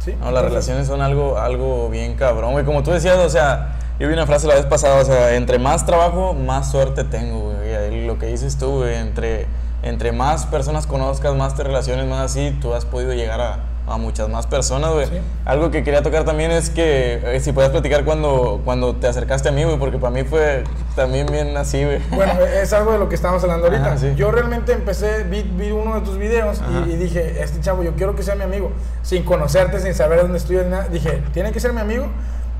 ¿sí? 0.05 0.17
No, 0.19 0.31
las 0.31 0.45
relaciones 0.45 0.87
son 0.87 1.03
algo, 1.03 1.39
algo 1.39 1.91
bien 1.91 2.15
cabrón, 2.15 2.53
güey. 2.53 2.65
Como 2.65 2.83
tú 2.83 2.91
decías, 2.91 3.19
o 3.19 3.29
sea, 3.29 3.77
yo 3.99 4.09
vi 4.09 4.15
una 4.15 4.27
frase 4.27 4.47
la 4.47 4.55
vez 4.55 4.65
pasada, 4.65 5.01
o 5.01 5.05
sea, 5.05 5.35
entre 5.37 5.59
más 5.59 5.85
trabajo, 5.85 6.33
más 6.33 6.71
suerte 6.71 7.05
tengo, 7.05 7.53
güey. 7.53 8.07
Lo 8.07 8.19
que 8.19 8.27
dices 8.27 8.57
tú, 8.57 8.79
güey, 8.79 8.95
entre, 8.97 9.47
entre 9.83 10.13
más 10.13 10.47
personas 10.47 10.87
conozcas, 10.87 11.35
más 11.35 11.55
te 11.55 11.65
relaciones, 11.65 12.07
más 12.07 12.31
así, 12.31 12.57
tú 12.63 12.73
has 12.73 12.87
podido 12.87 13.13
llegar 13.13 13.43
a, 13.43 13.70
a 13.91 13.99
muchas 13.99 14.29
más 14.29 14.47
personas, 14.47 14.93
güey. 14.93 15.07
Sí. 15.07 15.21
Algo 15.45 15.71
que 15.71 15.83
quería 15.83 16.03
tocar 16.03 16.25
también 16.25 16.51
es 16.51 16.71
que 16.71 17.21
eh, 17.25 17.41
si 17.41 17.53
puedes 17.53 17.71
platicar 17.71 18.05
cuando, 18.05 18.61
cuando 18.65 18.95
te 18.95 19.09
acercaste 19.09 19.49
a 19.49 19.53
mí, 19.53 19.65
güey, 19.65 19.79
porque 19.79 19.99
para 19.99 20.13
mí 20.13 20.23
fue 20.23 20.65
también 20.95 21.27
bien 21.27 21.57
así, 21.57 21.85
güey. 21.85 22.01
Bueno, 22.11 22.33
es 22.41 22.73
algo 22.73 22.93
de 22.93 22.99
lo 22.99 23.09
que 23.09 23.17
estamos 23.17 23.43
hablando 23.43 23.67
ahorita. 23.67 23.87
Ajá, 23.87 23.99
sí. 23.99 24.13
Yo 24.17 24.31
realmente 24.31 24.73
empecé, 24.73 25.25
vi, 25.25 25.43
vi 25.43 25.73
uno 25.73 25.97
de 25.97 26.01
tus 26.03 26.19
videos 26.19 26.61
y, 26.87 26.93
y 26.93 26.97
dije, 26.97 27.43
este 27.43 27.61
chavo, 27.61 27.83
yo 27.83 27.95
quiero 27.95 28.15
que 28.15 28.23
sea 28.23 28.37
mi 28.37 28.45
amigo. 28.45 28.71
Sin 29.03 29.25
conocerte, 29.25 29.81
sin 29.81 29.95
saber 29.95 30.23
dónde 30.23 30.39
estudias, 30.39 30.67
nada. 30.67 30.89
Dije, 30.89 31.23
tiene 31.33 31.51
que 31.53 31.61
ser 31.61 31.73
mi 31.73 31.81
amigo 31.81 32.07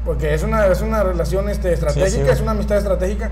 porque 0.05 0.35
es 0.35 0.43
una, 0.43 0.67
es 0.67 0.81
una 0.81 1.03
relación 1.03 1.49
este, 1.49 1.73
estratégica, 1.73 2.25
sí. 2.25 2.31
es 2.31 2.41
una 2.41 2.53
amistad 2.53 2.79
estratégica. 2.79 3.31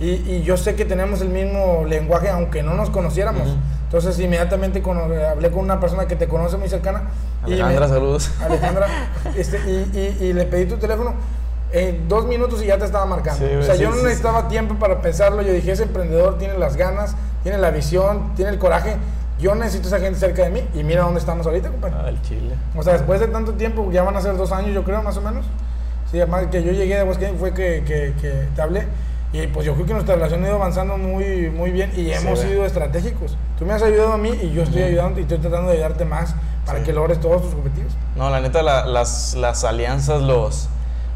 Y, 0.00 0.10
y 0.10 0.42
yo 0.44 0.56
sé 0.56 0.74
que 0.74 0.84
tenemos 0.84 1.20
el 1.22 1.28
mismo 1.28 1.84
lenguaje, 1.86 2.28
aunque 2.28 2.62
no 2.62 2.74
nos 2.74 2.90
conociéramos. 2.90 3.56
Entonces, 3.88 4.18
inmediatamente 4.20 4.82
cono- 4.82 5.04
hablé 5.30 5.50
con 5.50 5.60
una 5.64 5.80
persona 5.80 6.06
que 6.06 6.14
te 6.14 6.28
conoce 6.28 6.56
muy 6.58 6.68
cercana. 6.68 7.04
y 7.46 7.50
me- 7.50 7.54
Alejandra, 7.56 7.88
saludos. 7.88 8.30
Alejandra, 8.44 8.86
este, 9.34 9.58
y, 9.58 9.98
y- 10.20 10.24
y 10.26 10.32
le 10.34 10.44
pedí 10.44 10.66
tu 10.66 10.76
teléfono. 10.76 11.14
En 11.72 12.08
dos 12.08 12.26
minutos 12.26 12.62
y 12.62 12.66
ya 12.66 12.78
te 12.78 12.84
estaba 12.86 13.04
marcando. 13.06 13.46
Sí, 13.46 13.54
o 13.54 13.62
sea, 13.62 13.74
sí, 13.74 13.82
yo 13.82 13.90
no 13.90 13.96
sí, 13.96 14.02
necesitaba 14.04 14.48
tiempo 14.48 14.74
para 14.76 15.00
pensarlo. 15.02 15.42
Yo 15.42 15.52
dije, 15.52 15.72
ese 15.72 15.82
emprendedor 15.84 16.38
tiene 16.38 16.56
las 16.58 16.76
ganas, 16.76 17.14
tiene 17.42 17.58
la 17.58 17.70
visión, 17.70 18.34
tiene 18.36 18.50
el 18.52 18.58
coraje. 18.58 18.96
Yo 19.38 19.54
necesito 19.54 19.88
esa 19.88 20.00
gente 20.00 20.18
cerca 20.18 20.42
de 20.44 20.50
mí. 20.50 20.66
Y 20.74 20.82
mira 20.82 21.02
dónde 21.02 21.20
estamos 21.20 21.46
ahorita, 21.46 21.70
compadre. 21.70 21.96
Ah, 21.98 22.08
el 22.08 22.20
chile. 22.22 22.54
O 22.76 22.82
sea, 22.82 22.94
después 22.94 23.20
de 23.20 23.28
tanto 23.28 23.52
tiempo, 23.52 23.90
ya 23.92 24.02
van 24.02 24.16
a 24.16 24.20
ser 24.22 24.36
dos 24.36 24.50
años, 24.52 24.72
yo 24.74 24.82
creo, 24.84 25.02
más 25.02 25.16
o 25.18 25.20
menos. 25.22 25.44
Sí, 26.10 26.18
además 26.18 26.46
que 26.50 26.62
yo 26.62 26.72
llegué 26.72 26.94
de 26.94 27.00
Aguascalientes 27.00 27.38
fue 27.40 27.52
que, 27.52 27.84
que, 27.86 28.14
que 28.20 28.48
te 28.56 28.62
hablé. 28.62 28.86
Y 29.32 29.46
pues 29.48 29.66
yo 29.66 29.74
creo 29.74 29.84
que 29.86 29.92
nuestra 29.92 30.14
relación 30.14 30.42
ha 30.42 30.46
ido 30.46 30.56
avanzando 30.56 30.96
muy, 30.96 31.50
muy 31.50 31.70
bien 31.70 31.92
y 31.94 32.10
hemos 32.12 32.38
sido 32.40 32.64
estratégicos. 32.64 33.36
Tú 33.58 33.66
me 33.66 33.74
has 33.74 33.82
ayudado 33.82 34.14
a 34.14 34.18
mí 34.18 34.30
y 34.42 34.52
yo 34.52 34.62
estoy 34.62 34.82
ayudando 34.82 35.18
y 35.20 35.22
estoy 35.24 35.38
tratando 35.38 35.68
de 35.68 35.74
ayudarte 35.74 36.04
más 36.06 36.34
para 36.64 36.82
que 36.82 36.92
logres 36.94 37.20
todos 37.20 37.42
tus 37.42 37.52
objetivos. 37.54 37.92
No, 38.16 38.30
la 38.30 38.40
neta, 38.40 38.62
la- 38.62 38.86
las, 38.86 39.34
las 39.34 39.64
alianzas, 39.64 40.22
los, 40.22 40.68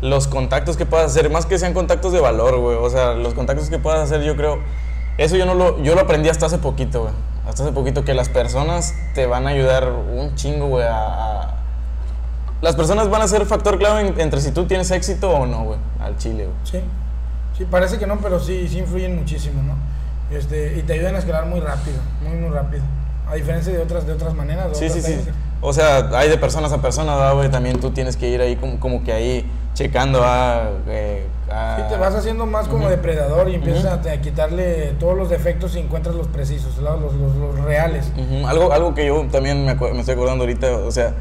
los 0.02 0.28
contactos 0.28 0.76
que 0.76 0.84
puedas 0.84 1.06
hacer, 1.10 1.30
más 1.30 1.46
que 1.46 1.58
sean 1.58 1.72
contactos 1.72 2.12
de 2.12 2.20
valor, 2.20 2.58
güey. 2.58 2.76
O 2.76 2.90
sea, 2.90 3.14
los 3.14 3.32
contactos 3.32 3.70
que 3.70 3.78
puedas 3.78 4.00
hacer, 4.00 4.22
yo 4.22 4.36
creo. 4.36 4.58
Eso 5.16 5.36
yo 5.36 5.46
no 5.46 5.54
lo, 5.54 5.82
yo 5.82 5.94
lo 5.94 6.02
aprendí 6.02 6.28
hasta 6.28 6.46
hace 6.46 6.58
poquito, 6.58 7.02
güey. 7.02 7.14
Hasta 7.48 7.62
hace 7.64 7.72
poquito 7.72 8.04
que 8.04 8.12
las 8.14 8.28
personas 8.28 8.94
te 9.14 9.26
van 9.26 9.46
a 9.46 9.50
ayudar 9.50 9.90
un 9.90 10.34
chingo, 10.34 10.66
güey, 10.68 10.84
a, 10.86 10.96
a- 11.42 11.54
Las 12.60 12.76
personas 12.76 13.08
van 13.08 13.22
a 13.22 13.28
ser 13.28 13.44
factor 13.46 13.78
clave 13.78 14.06
en- 14.08 14.20
entre 14.20 14.40
si 14.42 14.52
tú 14.52 14.66
tienes 14.66 14.90
éxito 14.90 15.30
o 15.30 15.46
no, 15.46 15.64
güey, 15.64 15.78
al 15.98 16.16
chile, 16.18 16.44
güey. 16.44 16.56
Sí, 16.64 16.80
sí, 17.56 17.64
parece 17.70 17.98
que 17.98 18.06
no, 18.06 18.18
pero 18.18 18.38
sí, 18.40 18.66
sí 18.68 18.78
influyen 18.78 19.16
muchísimo, 19.16 19.62
¿no? 19.62 19.74
Este, 20.36 20.78
y 20.78 20.82
te 20.82 20.94
ayudan 20.94 21.14
a 21.16 21.18
escalar 21.18 21.46
muy 21.46 21.60
rápido, 21.60 21.98
muy, 22.22 22.36
muy 22.38 22.50
rápido. 22.50 22.82
A 23.28 23.34
diferencia 23.34 23.72
de 23.72 23.78
otras, 23.80 24.06
de 24.06 24.12
otras 24.14 24.34
maneras. 24.34 24.68
de 24.70 24.74
Sí, 24.74 24.86
otras 24.86 25.04
sí, 25.04 25.20
sí. 25.24 25.30
O 25.60 25.72
sea, 25.72 26.08
hay 26.18 26.28
de 26.28 26.38
personas 26.38 26.72
a 26.72 26.82
personas, 26.82 27.16
¿verdad, 27.16 27.34
güey. 27.34 27.50
También 27.50 27.78
tú 27.80 27.90
tienes 27.90 28.16
que 28.16 28.28
ir 28.28 28.40
ahí 28.40 28.56
como, 28.56 28.80
como 28.80 29.04
que 29.04 29.12
ahí 29.12 29.50
checando 29.74 30.22
a... 30.24 30.70
eh, 30.88 31.26
a- 31.50 31.76
Sí, 31.76 31.82
te 31.88 31.96
vas 31.96 32.14
haciendo 32.14 32.46
más 32.46 32.66
como 32.66 32.88
depredador 32.88 33.48
y 33.48 33.54
empiezas 33.54 33.84
a, 33.86 34.10
a 34.10 34.20
quitarle 34.20 34.94
todos 34.98 35.16
los 35.16 35.30
defectos 35.30 35.76
y 35.76 35.78
encuentras 35.78 36.14
los 36.16 36.26
precisos, 36.28 36.76
los, 36.78 37.00
los, 37.14 37.60
reales. 37.64 38.10
Ujú, 38.16 38.46
Algo, 38.46 38.72
algo 38.72 38.94
que 38.94 39.06
yo 39.06 39.24
también 39.30 39.64
me, 39.64 39.74
me 39.74 40.00
estoy 40.00 40.14
acordando 40.14 40.42
ahorita, 40.44 40.78
o 40.78 40.90
sea, 40.90 41.14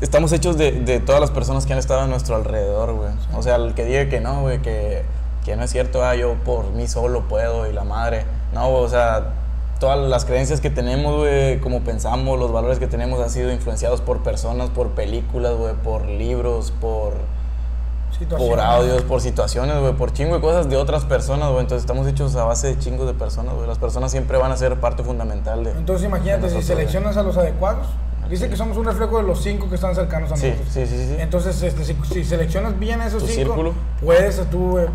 estamos 0.00 0.32
hechos 0.32 0.56
de, 0.56 0.72
de 0.72 1.00
todas 1.00 1.20
las 1.20 1.30
personas 1.30 1.66
que 1.66 1.72
han 1.72 1.78
estado 1.78 2.00
a 2.00 2.06
nuestro 2.06 2.36
alrededor, 2.36 2.94
güey. 2.94 3.10
O 3.34 3.42
sea, 3.42 3.56
el 3.56 3.74
que 3.74 3.84
diga 3.84 4.08
que 4.08 4.20
no, 4.20 4.40
güey, 4.40 4.62
que, 4.62 5.02
que 5.44 5.56
no 5.56 5.64
es 5.64 5.70
cierto, 5.70 6.04
ah, 6.04 6.14
yo 6.14 6.34
por 6.44 6.70
mí 6.72 6.86
solo 6.86 7.22
puedo 7.22 7.68
y 7.68 7.72
la 7.72 7.84
madre. 7.84 8.24
No, 8.52 8.70
o 8.70 8.88
sea, 8.88 9.34
todas 9.78 9.98
las 9.98 10.24
creencias 10.24 10.60
que 10.60 10.70
tenemos, 10.70 11.16
güey, 11.16 11.58
como 11.60 11.80
pensamos, 11.80 12.38
los 12.38 12.52
valores 12.52 12.78
que 12.78 12.86
tenemos 12.86 13.20
han 13.20 13.30
sido 13.30 13.50
influenciados 13.52 14.00
por 14.00 14.22
personas, 14.22 14.70
por 14.70 14.90
películas, 14.90 15.54
güey, 15.54 15.74
por 15.74 16.04
libros, 16.04 16.72
por, 16.80 17.14
por 18.28 18.60
audios, 18.60 19.02
por 19.02 19.20
situaciones, 19.22 19.80
güey, 19.80 19.94
por 19.94 20.12
chingo 20.12 20.34
de 20.34 20.40
cosas 20.40 20.68
de 20.68 20.76
otras 20.76 21.04
personas, 21.04 21.48
güey. 21.48 21.60
Entonces 21.60 21.84
estamos 21.84 22.06
hechos 22.06 22.36
a 22.36 22.44
base 22.44 22.68
de 22.68 22.78
chingos 22.78 23.06
de 23.06 23.14
personas, 23.14 23.54
güey. 23.54 23.66
Las 23.66 23.78
personas 23.78 24.10
siempre 24.10 24.36
van 24.36 24.52
a 24.52 24.56
ser 24.56 24.78
parte 24.78 25.02
fundamental 25.02 25.64
de... 25.64 25.70
Entonces 25.70 26.06
imagínate, 26.06 26.50
si 26.50 26.62
seleccionas 26.62 27.16
a 27.16 27.22
los 27.22 27.36
adecuados, 27.36 27.86
Dice 28.28 28.48
que 28.48 28.56
somos 28.56 28.76
un 28.76 28.84
reflejo 28.84 29.16
de 29.16 29.24
los 29.24 29.42
cinco 29.42 29.68
que 29.68 29.74
están 29.74 29.92
cercanos 29.92 30.30
a 30.30 30.36
nosotros. 30.36 30.68
Sí, 30.70 30.86
sí, 30.86 30.96
sí. 31.08 31.16
Entonces, 31.18 31.60
este, 31.64 31.84
si, 31.84 32.24
seleccionas 32.24 32.78
bien 32.78 33.02
esos 33.02 33.24
cinco, 33.24 33.74
puedes 34.00 34.40
tú 34.50 34.78
eh, 34.78 34.86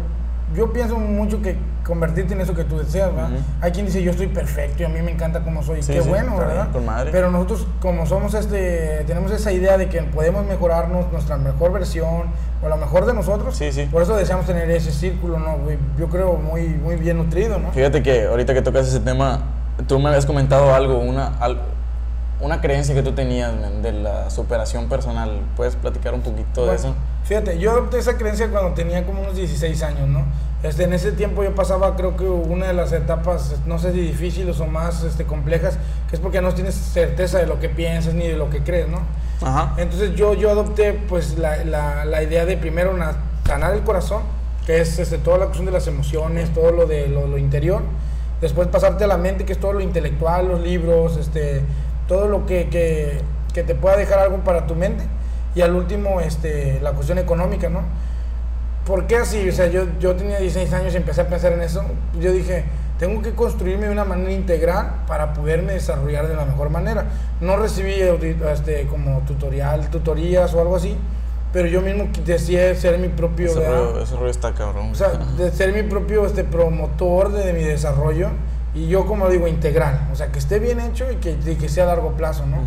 yo 0.54 0.72
pienso 0.72 0.98
mucho 0.98 1.42
que 1.42 1.58
convertirte 1.86 2.34
en 2.34 2.42
eso 2.42 2.54
que 2.54 2.64
tú 2.64 2.78
deseas, 2.78 3.14
¿verdad? 3.14 3.30
Hay 3.62 3.72
quien 3.72 3.86
dice, 3.86 4.02
yo 4.04 4.12
estoy 4.12 4.28
perfecto 4.28 4.84
y 4.84 4.86
a 4.86 4.90
mí 4.90 5.02
me 5.02 5.12
encanta 5.12 5.44
como 5.44 5.64
soy. 5.64 5.82
Qué 5.82 6.02
bueno, 6.02 6.38
¿verdad? 6.38 6.70
Pero 7.12 7.32
nosotros, 7.32 7.68
como 7.80 8.06
somos 8.06 8.34
este, 8.34 9.04
tenemos 9.06 9.32
esa 9.32 9.52
idea 9.52 9.78
de 9.78 9.90
que 9.90 10.02
podemos 10.02 10.46
mejorarnos, 10.46 11.12
nuestra 11.12 11.38
mejor 11.38 11.72
versión, 11.72 12.26
o 12.64 12.70
la 12.70 12.76
mejor 12.76 13.06
de 13.06 13.14
nosotros. 13.14 13.56
Sí, 13.56 13.72
sí. 13.72 13.88
Por 13.92 14.02
eso 14.02 14.16
deseamos 14.16 14.46
tener 14.46 14.70
ese 14.72 14.92
círculo, 14.92 15.40
¿no? 15.40 15.58
Yo 15.98 16.10
creo 16.10 16.36
muy, 16.36 16.68
muy 16.68 16.96
bien 16.96 17.18
nutrido, 17.18 17.60
¿no? 17.60 17.72
Fíjate 17.72 18.02
que 18.02 18.26
ahorita 18.26 18.54
que 18.54 18.62
tocas 18.62 18.88
ese 18.88 19.00
tema, 19.00 19.42
tú 19.88 20.00
me 20.00 20.10
habías 20.10 20.26
comentado 20.26 20.74
algo, 20.74 21.00
una, 21.00 21.34
una 22.40 22.62
creencia 22.62 22.96
que 22.96 23.04
tú 23.04 23.12
tenías 23.14 23.54
de 23.82 23.92
la 23.92 24.30
superación 24.30 24.90
personal. 24.90 25.42
¿Puedes 25.56 25.76
platicar 25.76 26.14
un 26.14 26.22
poquito 26.22 26.66
de 26.68 26.76
eso? 26.76 26.96
Fíjate, 27.26 27.58
yo 27.58 27.72
adopté 27.72 27.98
esa 27.98 28.18
creencia 28.18 28.50
cuando 28.50 28.74
tenía 28.74 29.06
como 29.06 29.22
unos 29.22 29.36
16 29.36 29.82
años, 29.84 30.08
¿no? 30.08 30.24
Este, 30.64 30.84
en 30.84 30.94
ese 30.94 31.12
tiempo 31.12 31.44
yo 31.44 31.54
pasaba, 31.54 31.96
creo 31.96 32.16
que 32.16 32.24
una 32.24 32.68
de 32.68 32.74
las 32.74 32.92
etapas, 32.92 33.56
no 33.66 33.78
sé 33.78 33.94
si 33.94 34.00
difíciles 34.00 34.60
o 34.60 34.68
más 34.68 35.04
este, 35.04 35.26
complejas, 35.26 35.78
que 36.10 36.16
es 36.16 36.20
porque 36.22 36.42
no 36.42 36.54
tienes 36.54 36.76
certeza 36.76 37.40
de 37.40 37.48
lo 37.48 37.60
que 37.60 37.70
piensas 37.70 38.14
ni 38.14 38.28
de 38.28 38.38
lo 38.38 38.50
que 38.50 38.64
crees, 38.64 38.88
¿no? 38.88 39.00
Ajá. 39.42 39.74
Entonces 39.78 40.16
yo, 40.16 40.34
yo 40.34 40.50
adopté 40.50 40.94
pues 40.94 41.38
la, 41.38 41.64
la, 41.66 42.06
la 42.06 42.24
idea 42.24 42.46
de 42.46 42.58
primero 42.58 42.92
una, 42.92 43.16
sanar 43.46 43.74
el 43.74 43.82
corazón, 43.82 44.24
que 44.66 44.82
es 44.82 44.98
este, 45.00 45.18
toda 45.18 45.38
la 45.38 45.46
cuestión 45.46 45.66
de 45.66 45.72
las 45.72 45.88
emociones, 45.88 46.54
todo 46.54 46.72
lo 46.72 46.86
de 46.86 47.08
lo, 47.08 47.28
lo 47.28 47.38
interior. 47.38 47.82
Después 48.42 48.68
pasarte 48.68 49.04
a 49.04 49.08
la 49.08 49.18
mente, 49.18 49.46
que 49.46 49.54
es 49.54 49.60
todo 49.60 49.74
lo 49.74 49.82
intelectual, 49.82 50.48
los 50.48 50.62
libros, 50.62 51.18
este, 51.18 51.62
todo 52.08 52.28
lo 52.28 52.46
que, 52.46 52.70
que, 52.70 53.22
que, 53.54 53.64
te 53.64 53.76
pueda 53.76 53.98
dejar 53.98 54.20
algo 54.20 54.38
para 54.38 54.68
tu 54.68 54.76
mente. 54.76 55.04
Y 55.56 55.62
al 55.62 55.74
último, 55.74 56.20
este, 56.22 56.80
la 56.82 56.92
cuestión 56.92 57.18
económica, 57.18 57.70
¿no? 57.70 57.82
¿Por 58.86 59.08
qué 59.08 59.18
así? 59.18 59.50
O 59.50 59.52
sea, 59.52 59.68
yo, 59.68 59.86
yo 60.00 60.16
tenía 60.16 60.38
16 60.38 60.72
años 60.74 60.94
y 60.94 60.98
empecé 60.98 61.22
a 61.22 61.28
pensar 61.28 61.54
en 61.54 61.62
eso. 61.62 61.84
Yo 62.20 62.32
dije, 62.32 62.66
tengo 63.00 63.22
que 63.22 63.34
construirme 63.34 63.88
de 63.88 63.92
una 63.92 64.06
manera 64.06 64.32
integral 64.32 65.04
para 65.08 65.34
poderme 65.34 65.74
desarrollar 65.74 66.28
de 66.28 66.36
la 66.36 66.46
mejor 66.46 66.70
manera. 66.70 67.06
No 67.42 67.58
recibí 67.58 67.94
este, 68.52 68.86
como 68.88 69.20
tutorial, 69.22 69.90
tutorías 69.90 70.54
o 70.54 70.62
algo 70.62 70.76
así, 70.76 70.96
pero 71.52 71.68
yo 71.68 71.82
mismo 71.82 72.10
decía 72.26 72.76
ser 72.76 73.00
mi 73.00 73.08
propio... 73.08 73.48
Ese 73.48 74.16
rollo, 74.16 74.30
está 74.30 74.54
cabrón. 74.54 74.92
O 74.92 74.96
sea, 74.96 75.10
de 75.38 75.52
ser 75.52 75.74
mi 75.74 75.84
propio 75.84 76.26
este, 76.26 76.44
promotor 76.44 77.32
de, 77.32 77.46
de 77.46 77.54
mi 77.54 77.64
desarrollo 77.64 78.30
y 78.76 78.90
yo 78.90 79.06
como 79.06 79.30
digo 79.30 79.48
integral, 79.48 80.10
o 80.12 80.16
sea, 80.16 80.28
que 80.28 80.38
esté 80.38 80.60
bien 80.60 80.82
hecho 80.82 81.10
y 81.10 81.16
que, 81.16 81.38
que 81.38 81.70
sea 81.70 81.86
a 81.86 81.88
largo 81.88 82.12
plazo, 82.12 82.46
¿no? 82.46 82.58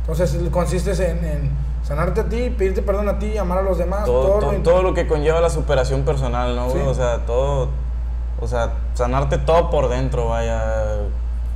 Entonces 0.00 0.36
consiste 0.50 0.90
en, 0.90 1.50
sanarte 1.92 2.22
a 2.22 2.24
ti, 2.24 2.48
pedirte 2.48 2.80
perdón 2.80 3.10
a 3.10 3.18
ti, 3.18 3.36
amar 3.36 3.58
a 3.58 3.62
los 3.62 3.76
demás. 3.76 4.06
Todo, 4.06 4.38
todo, 4.62 4.82
lo, 4.82 4.94
que 4.94 5.06
conlleva 5.06 5.42
la 5.42 5.50
superación 5.50 6.04
personal, 6.04 6.56
¿no? 6.56 6.68
O 6.68 6.94
sea, 6.94 7.18
todo, 7.26 7.68
o 8.40 8.46
sea, 8.46 8.72
sanarte 8.94 9.36
todo 9.36 9.68
por 9.68 9.90
dentro, 9.90 10.28
vaya, 10.30 11.00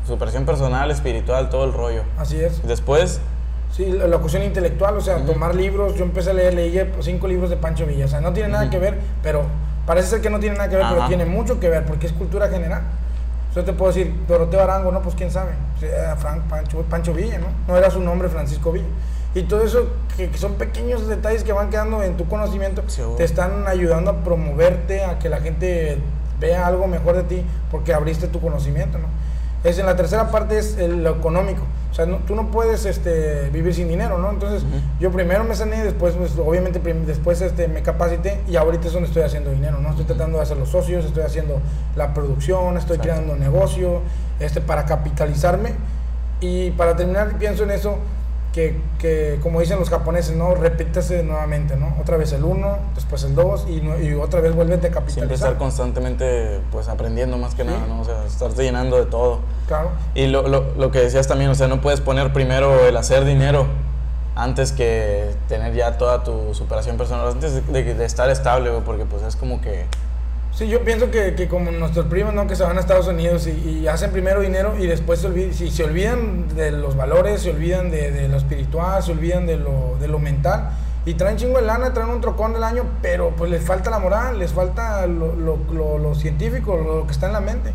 superación 0.07 0.45
personal, 0.45 0.91
espiritual, 0.91 1.49
todo 1.49 1.65
el 1.65 1.73
rollo. 1.73 2.03
Así 2.19 2.39
es. 2.39 2.67
Después... 2.67 3.21
Sí, 3.73 3.87
la, 3.87 4.19
cuestión 4.19 4.43
intelectual, 4.43 4.97
o 4.99 5.01
sea, 5.01 5.25
tomar 5.25 5.55
libros, 5.55 5.97
yo 5.97 6.05
empecé 6.05 6.31
a 6.31 6.35
leer, 6.35 6.53
leí 6.53 6.93
cinco 7.01 7.29
libros 7.29 7.49
de 7.49 7.57
Pancho 7.57 7.87
Villa, 7.87 8.05
o 8.05 8.09
sea, 8.09 8.21
no 8.21 8.33
tiene 8.33 8.51
nada 8.51 8.69
que 8.69 8.79
ver, 8.79 8.99
pero 9.23 9.43
parece 9.87 10.09
ser 10.09 10.21
que 10.21 10.31
no 10.31 10.39
tiene 10.39 10.57
nada 10.57 10.69
que 10.69 10.77
ver, 10.77 10.87
pero 10.89 11.07
tiene 11.09 11.25
mucho 11.25 11.59
que 11.61 11.71
ver, 11.71 11.87
porque 11.87 12.07
es 12.07 12.13
cultura 12.13 12.49
general. 12.49 12.83
Yo 13.55 13.65
te 13.65 13.73
puedo 13.73 13.91
decir, 13.91 14.15
Doroteo 14.29 14.63
Arango, 14.63 14.93
no, 14.93 15.01
pues 15.01 15.15
quién 15.15 15.31
sabe. 15.31 15.53
Frank 16.19 16.43
Pancho, 16.43 16.83
Pancho 16.83 17.15
Villa, 17.15 17.39
¿no? 17.39 17.47
No 17.67 17.77
era 17.79 17.91
su 17.91 18.01
nombre 18.01 18.29
Francisco 18.29 18.71
Villa. 18.71 18.87
Y 19.37 19.43
todo 19.43 19.63
eso, 19.63 19.89
que, 20.17 20.31
son 20.39 20.55
pequeños 20.55 21.07
detalles 21.07 21.45
que 21.45 21.53
van 21.53 21.69
quedando 21.69 22.03
en 22.03 22.17
tu 22.17 22.27
conocimiento, 22.27 22.83
te 23.19 23.25
están 23.25 23.69
ayudando 23.69 24.11
a 24.11 24.25
promoverte, 24.25 25.05
a 25.05 25.19
que 25.19 25.29
la 25.29 25.41
gente 25.43 25.99
vea 26.41 26.67
algo 26.67 26.87
mejor 26.87 27.17
de 27.17 27.23
ti, 27.25 27.45
porque 27.71 27.93
abriste 27.93 28.29
tu 28.29 28.41
conocimiento, 28.41 28.97
¿no? 28.97 29.09
Es, 29.63 29.79
en 29.79 29.85
la 29.85 29.95
tercera 29.95 30.31
parte 30.31 30.57
es 30.57 30.79
lo 30.79 31.11
económico. 31.11 31.61
O 31.91 31.95
sea, 31.95 32.07
tú 32.27 32.35
no 32.35 32.51
puedes 32.51 32.87
este, 32.87 33.51
vivir 33.51 33.75
sin 33.75 33.89
dinero, 33.89 34.17
¿no? 34.17 34.31
Entonces, 34.31 34.65
yo 35.01 35.11
primero 35.13 35.45
me 35.45 35.55
sané, 35.55 35.85
después, 35.85 36.15
pues, 36.15 36.33
obviamente, 36.39 36.79
después 36.79 37.43
este, 37.43 37.69
me 37.69 37.83
capacité 37.83 38.41
y 38.49 38.57
ahorita 38.57 38.87
es 38.87 38.95
donde 38.95 39.09
estoy 39.09 39.23
haciendo 39.23 39.51
dinero, 39.51 39.81
¿no? 39.81 39.91
Estoy 39.91 40.07
tratando 40.07 40.39
de 40.39 40.45
hacer 40.45 40.57
los 40.57 40.71
socios, 40.71 41.05
estoy 41.05 41.25
haciendo 41.25 41.61
la 41.95 42.15
producción, 42.15 42.79
estoy 42.79 42.97
creando 42.97 43.35
un 43.35 43.41
negocio, 43.41 44.01
este, 44.41 44.63
para 44.63 44.87
capitalizarme. 44.87 45.73
Y 46.41 46.71
para 46.71 46.97
terminar, 46.97 47.37
pienso 47.39 47.65
en 47.65 47.73
eso, 47.73 47.99
que, 48.99 49.39
como 49.43 49.61
dicen 49.61 49.79
los 49.79 49.91
japoneses, 49.91 50.35
¿no? 50.35 50.55
Repítase 50.55 51.23
nuevamente, 51.23 51.77
¿no? 51.77 51.95
Otra 52.01 52.17
vez 52.17 52.33
el 52.33 52.43
1, 52.43 52.79
después 52.95 53.23
el 53.25 53.35
2 53.35 53.67
y, 53.69 54.15
otra 54.15 54.41
vez 54.41 54.55
vuelve 54.55 54.75
a 54.75 54.79
capitalizar. 54.79 55.13
Siempre 55.13 55.35
estar 55.35 55.59
constantemente, 55.59 56.61
pues, 56.73 56.89
aprendiendo 56.89 57.37
más 57.37 57.55
que 57.55 57.65
nada, 57.65 57.87
¿no? 57.87 58.01
O 58.01 58.05
sea, 58.05 58.25
estarte 58.27 58.63
llenando 58.63 58.97
de 58.97 59.07
todo. 59.07 59.41
Claro. 59.67 59.91
Y 60.15 60.27
lo, 60.29 60.49
lo, 60.49 60.75
lo, 60.77 60.91
que 60.91 61.01
decías 61.01 61.27
también, 61.27 61.51
o 61.51 61.55
sea, 61.55 61.69
no 61.69 61.81
puedes 61.81 62.01
poner 62.01 62.33
primero 62.33 62.87
el 62.87 62.97
hacer 62.97 63.25
dinero 63.25 63.67
antes 64.35 64.73
que 64.73 65.35
tener 65.49 65.75
ya 65.75 65.99
toda 65.99 66.23
tu 66.25 66.55
superación 66.55 66.97
personal, 66.97 67.29
antes 67.29 67.67
de, 67.71 67.95
de 67.95 68.05
estar 68.05 68.31
estable, 68.31 68.71
porque 68.85 69.05
pues 69.05 69.23
es 69.23 69.37
como 69.37 69.61
que 69.61 69.87
Sí, 70.57 70.69
yo 70.69 70.81
pienso 70.81 71.11
que, 71.11 71.35
que, 71.35 71.49
como 71.49 71.71
nuestros 71.71 72.07
primos, 72.07 72.33
¿no? 72.33 72.47
Que 72.47 72.57
se 72.57 72.63
van 72.63 72.79
a 72.79 72.81
Estados 72.81 73.07
Unidos 73.09 73.47
y, 73.47 73.87
hacen 73.89 74.11
primero 74.11 74.41
dinero 74.41 74.75
y 74.79 74.87
después 74.87 75.21
se 75.21 75.27
olvidan, 75.27 75.53
si 75.53 75.71
se 75.71 75.85
olvidan 75.85 76.49
de 76.57 76.73
los 76.73 76.97
valores, 76.97 77.43
se 77.43 77.51
olvidan 77.51 77.91
de, 77.91 78.11
de 78.11 78.27
lo 78.27 78.39
espiritual, 78.39 79.03
se 79.03 79.13
olvidan 79.13 79.45
de 79.45 79.59
lo, 79.59 79.99
de 80.01 80.09
lo 80.09 80.19
mental 80.19 80.71
y 81.05 81.13
traen 81.13 81.37
chingo 81.37 81.61
de 81.61 81.67
lana, 81.67 81.93
traen 81.93 82.09
un 82.09 82.23
trocón 82.23 82.55
del 82.55 82.65
año, 82.65 82.85
pero 83.03 83.31
pues 83.37 83.51
les 83.51 83.63
falta 83.63 83.91
la 83.91 83.99
moral, 83.99 84.39
les 84.39 84.53
falta 84.53 85.07
lo, 85.07 85.37
lo, 85.37 85.99
lo, 85.99 86.15
científico, 86.15 86.77
lo, 86.77 87.07
que 87.07 87.13
está 87.13 87.27
en 87.27 87.35
la 87.35 87.41
mente. 87.41 87.75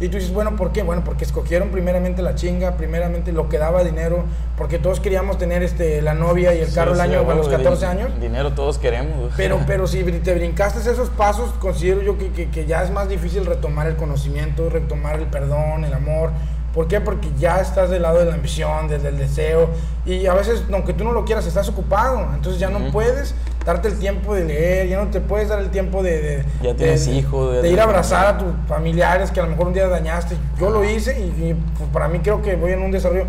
Y 0.00 0.08
tú 0.08 0.16
dices, 0.16 0.32
bueno, 0.32 0.56
¿por 0.56 0.72
qué? 0.72 0.82
Bueno, 0.82 1.02
porque 1.04 1.24
escogieron 1.24 1.68
primeramente 1.68 2.20
la 2.20 2.34
chinga, 2.34 2.72
primeramente 2.76 3.30
lo 3.32 3.48
que 3.48 3.58
daba 3.58 3.84
dinero, 3.84 4.24
porque 4.56 4.78
todos 4.78 4.98
queríamos 4.98 5.38
tener 5.38 5.62
este, 5.62 6.02
la 6.02 6.14
novia 6.14 6.52
y 6.52 6.60
el 6.60 6.72
carro 6.72 6.94
el 6.94 7.00
año 7.00 7.20
a 7.20 7.34
los 7.34 7.48
14 7.48 7.86
años. 7.86 8.10
Dinero 8.20 8.52
todos 8.52 8.78
queremos. 8.78 9.32
Pero, 9.36 9.60
pero 9.66 9.86
si 9.86 10.02
te 10.02 10.34
brincaste 10.34 10.80
esos 10.90 11.10
pasos, 11.10 11.50
considero 11.60 12.02
yo 12.02 12.18
que, 12.18 12.30
que, 12.30 12.50
que 12.50 12.66
ya 12.66 12.82
es 12.82 12.90
más 12.90 13.08
difícil 13.08 13.46
retomar 13.46 13.86
el 13.86 13.96
conocimiento, 13.96 14.68
retomar 14.68 15.20
el 15.20 15.26
perdón, 15.26 15.84
el 15.84 15.94
amor. 15.94 16.30
¿Por 16.74 16.88
qué? 16.88 17.00
Porque 17.00 17.28
ya 17.38 17.60
estás 17.60 17.88
del 17.88 18.02
lado 18.02 18.18
de 18.18 18.24
la 18.24 18.34
ambición, 18.34 18.88
desde 18.88 19.08
el 19.08 19.16
deseo. 19.16 19.70
Y 20.04 20.26
a 20.26 20.34
veces, 20.34 20.64
aunque 20.72 20.92
tú 20.92 21.04
no 21.04 21.12
lo 21.12 21.24
quieras, 21.24 21.46
estás 21.46 21.68
ocupado. 21.68 22.28
Entonces 22.34 22.58
ya 22.58 22.68
no 22.68 22.90
puedes 22.90 23.36
darte 23.64 23.88
el 23.88 23.98
tiempo 23.98 24.34
de 24.34 24.44
leer, 24.44 24.88
ya 24.88 25.02
no 25.02 25.10
te 25.10 25.20
puedes 25.20 25.48
dar 25.48 25.60
el 25.60 25.70
tiempo 25.70 26.02
de... 26.02 26.44
ya 26.62 26.74
tienes 26.74 27.06
hijos. 27.08 27.62
De, 27.62 27.70
ir 27.70 27.80
a 27.80 27.84
abrazar 27.84 28.26
a 28.26 28.38
tus 28.38 28.48
familiares 28.68 29.30
que 29.30 29.40
a 29.40 29.44
lo 29.44 29.50
mejor 29.50 29.68
un 29.68 29.74
día 29.74 29.88
dañaste. 29.88 30.36
Yo 30.58 30.70
lo 30.70 30.84
hice 30.84 31.18
y, 31.18 31.54
pues, 31.76 31.88
para 31.90 32.08
mí 32.08 32.20
creo 32.20 32.42
que 32.42 32.56
voy 32.56 32.72
en 32.72 32.82
un 32.82 32.90
desarrollo 32.90 33.26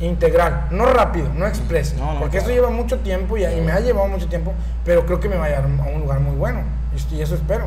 integral, 0.00 0.66
no 0.72 0.86
rápido, 0.86 1.28
no 1.32 1.46
express, 1.46 1.94
porque 2.18 2.38
esto 2.38 2.50
lleva 2.50 2.70
mucho 2.70 2.98
tiempo 2.98 3.36
y, 3.36 3.44
y, 3.44 3.60
me 3.60 3.70
ha 3.70 3.78
llevado 3.78 4.08
mucho 4.08 4.26
tiempo, 4.26 4.52
pero 4.84 5.06
creo 5.06 5.20
que 5.20 5.28
me 5.28 5.36
va 5.36 5.44
a 5.44 5.48
llevar 5.48 5.64
a 5.64 5.94
un 5.94 6.00
lugar 6.00 6.18
muy 6.18 6.34
bueno 6.34 6.62
y 7.10 7.20
eso 7.20 7.34
espero. 7.34 7.66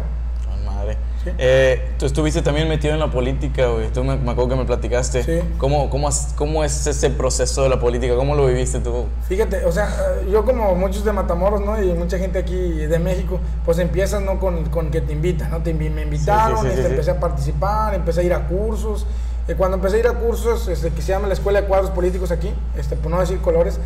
Eh, 1.37 1.93
tú 1.97 2.05
estuviste 2.05 2.41
también 2.41 2.67
metido 2.67 2.93
en 2.93 2.99
la 2.99 3.09
política, 3.09 3.67
güey. 3.67 3.87
Tú 3.89 4.03
me, 4.03 4.13
acuerdo 4.13 4.49
que 4.49 4.55
me 4.55 4.65
platicaste. 4.65 5.23
Sí. 5.23 5.39
¿Cómo, 5.57 5.89
cómo, 5.89 6.09
cómo, 6.35 6.63
es 6.63 6.87
ese 6.87 7.09
proceso 7.09 7.63
de 7.63 7.69
la 7.69 7.79
política? 7.79 8.15
¿Cómo 8.15 8.35
lo 8.35 8.47
viviste 8.47 8.79
tú? 8.79 9.05
Fíjate, 9.27 9.65
o 9.65 9.71
sea, 9.71 9.89
yo 10.29 10.45
como 10.45 10.75
muchos 10.75 11.03
de 11.03 11.11
Matamoros, 11.11 11.61
¿no? 11.61 11.81
Y 11.81 11.93
mucha 11.93 12.17
gente 12.17 12.39
aquí 12.39 12.55
de 12.55 12.99
México, 12.99 13.39
pues 13.65 13.79
empiezas, 13.79 14.21
¿no? 14.21 14.39
Con, 14.39 14.65
con 14.69 14.91
que 14.91 15.01
te 15.01 15.13
invitan, 15.13 15.51
¿no? 15.51 15.61
Te, 15.61 15.73
me 15.73 16.01
invitaron, 16.01 16.65
este, 16.67 16.87
empecé 16.87 17.11
a 17.11 17.19
participar, 17.19 17.93
empecé 17.93 18.21
a 18.21 18.23
ir 18.23 18.33
a 18.33 18.47
cursos. 18.47 19.05
Eh, 19.47 19.53
cuando 19.55 19.77
empecé 19.77 19.97
a 19.97 19.99
ir 19.99 20.07
a 20.07 20.13
cursos, 20.13 20.67
este, 20.67 20.89
que 20.89 21.01
se 21.01 21.09
llama 21.09 21.27
la 21.27 21.33
Escuela 21.35 21.61
de 21.61 21.67
Cuadros 21.67 21.91
Políticos 21.91 22.31
aquí, 22.31 22.51
este, 22.77 22.95
por 22.95 23.11
no 23.11 23.19
decir 23.19 23.39
colores, 23.41 23.79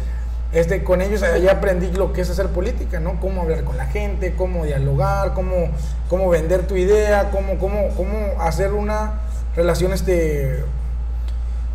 este, 0.52 0.84
con 0.84 1.02
ellos 1.02 1.22
ya 1.22 1.52
aprendí 1.52 1.92
lo 1.92 2.12
que 2.12 2.22
es 2.22 2.30
hacer 2.30 2.48
política, 2.48 3.00
¿no? 3.00 3.20
Cómo 3.20 3.42
hablar 3.42 3.64
con 3.64 3.78
la 3.78 3.86
gente, 3.86 4.34
cómo 4.36 4.66
dialogar, 4.66 5.34
cómo, 5.34 5.70
cómo 6.10 6.30
vender 6.30 6.66
tu 6.66 6.76
idea, 6.76 7.30
cómo, 7.32 7.60
cómo, 7.60 7.90
cómo 7.96 8.42
hacer 8.42 8.74
una 8.74 9.22
relación, 9.56 9.94
este, 9.94 10.64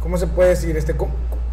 ¿cómo 0.00 0.18
se 0.18 0.26
puede 0.26 0.50
decir? 0.50 0.76
Este, 0.76 0.94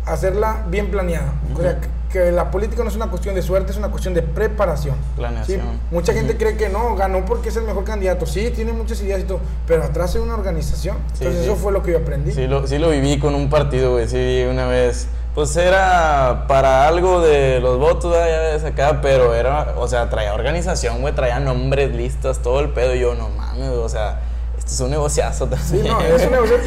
hacerla 0.06 0.66
bien 0.70 0.90
planeada. 0.90 1.34
O 1.56 1.62
sea, 1.62 1.80
que 2.12 2.32
la 2.32 2.52
política 2.52 2.84
no 2.84 2.90
es 2.90 2.96
una 2.96 3.10
cuestión 3.10 3.36
de 3.36 3.42
suerte, 3.42 3.72
es 3.72 3.78
una 3.78 3.90
cuestión 3.90 4.14
de 4.14 4.22
preparación. 4.22 4.96
Planeación. 5.16 5.62
Mucha 5.92 6.14
gente 6.14 6.36
cree 6.38 6.58
que 6.58 6.70
no, 6.70 6.96
ganó 6.96 7.24
porque 7.26 7.50
es 7.50 7.56
el 7.56 7.64
mejor 7.64 7.84
candidato. 7.84 8.26
Sí, 8.26 8.52
tiene 8.54 8.74
muchas 8.74 9.02
ideas 9.02 9.22
y 9.22 9.24
todo, 9.24 9.40
pero 9.68 9.84
atrás 9.84 10.16
hay 10.16 10.22
una 10.22 10.34
organización. 10.34 10.98
Entonces 11.14 11.44
eso 11.44 11.56
fue 11.56 11.72
lo 11.72 11.82
que 11.84 11.92
yo 11.92 12.00
aprendí. 12.00 12.32
Sí 12.32 12.48
lo, 12.48 12.68
sí 12.68 12.78
lo 12.78 12.90
viví 12.90 13.20
con 13.20 13.36
un 13.36 13.50
partido, 13.50 13.94
güey. 13.94 14.08
Sí, 14.08 14.46
una 14.50 14.68
vez. 14.68 15.08
Pues 15.34 15.56
era 15.56 16.46
para 16.50 16.88
algo 16.88 17.22
de 17.22 17.62
los 17.62 17.80
votos, 17.80 18.14
ya 18.14 18.26
ves 18.26 18.66
acá, 18.66 19.00
pero 19.02 19.34
era, 19.34 19.76
o 19.78 19.88
sea, 19.88 20.10
traía 20.10 20.34
organización, 20.34 21.00
güey, 21.00 21.16
traía 21.16 21.40
nombres, 21.40 21.96
listas, 21.96 22.40
todo 22.40 22.60
el 22.60 22.70
pedo. 22.70 22.94
Y 22.96 23.00
yo, 23.00 23.16
no 23.16 23.30
mames, 23.30 23.70
o 23.70 23.88
sea, 23.88 24.20
esto 24.58 24.74
es 24.74 24.80
un 24.82 24.92
negociazo 24.92 25.48
también. 25.48 25.84
Sí, 25.84 25.90
no, 25.90 26.02
es 26.02 26.26
un 26.26 26.32
negociazo. 26.32 26.64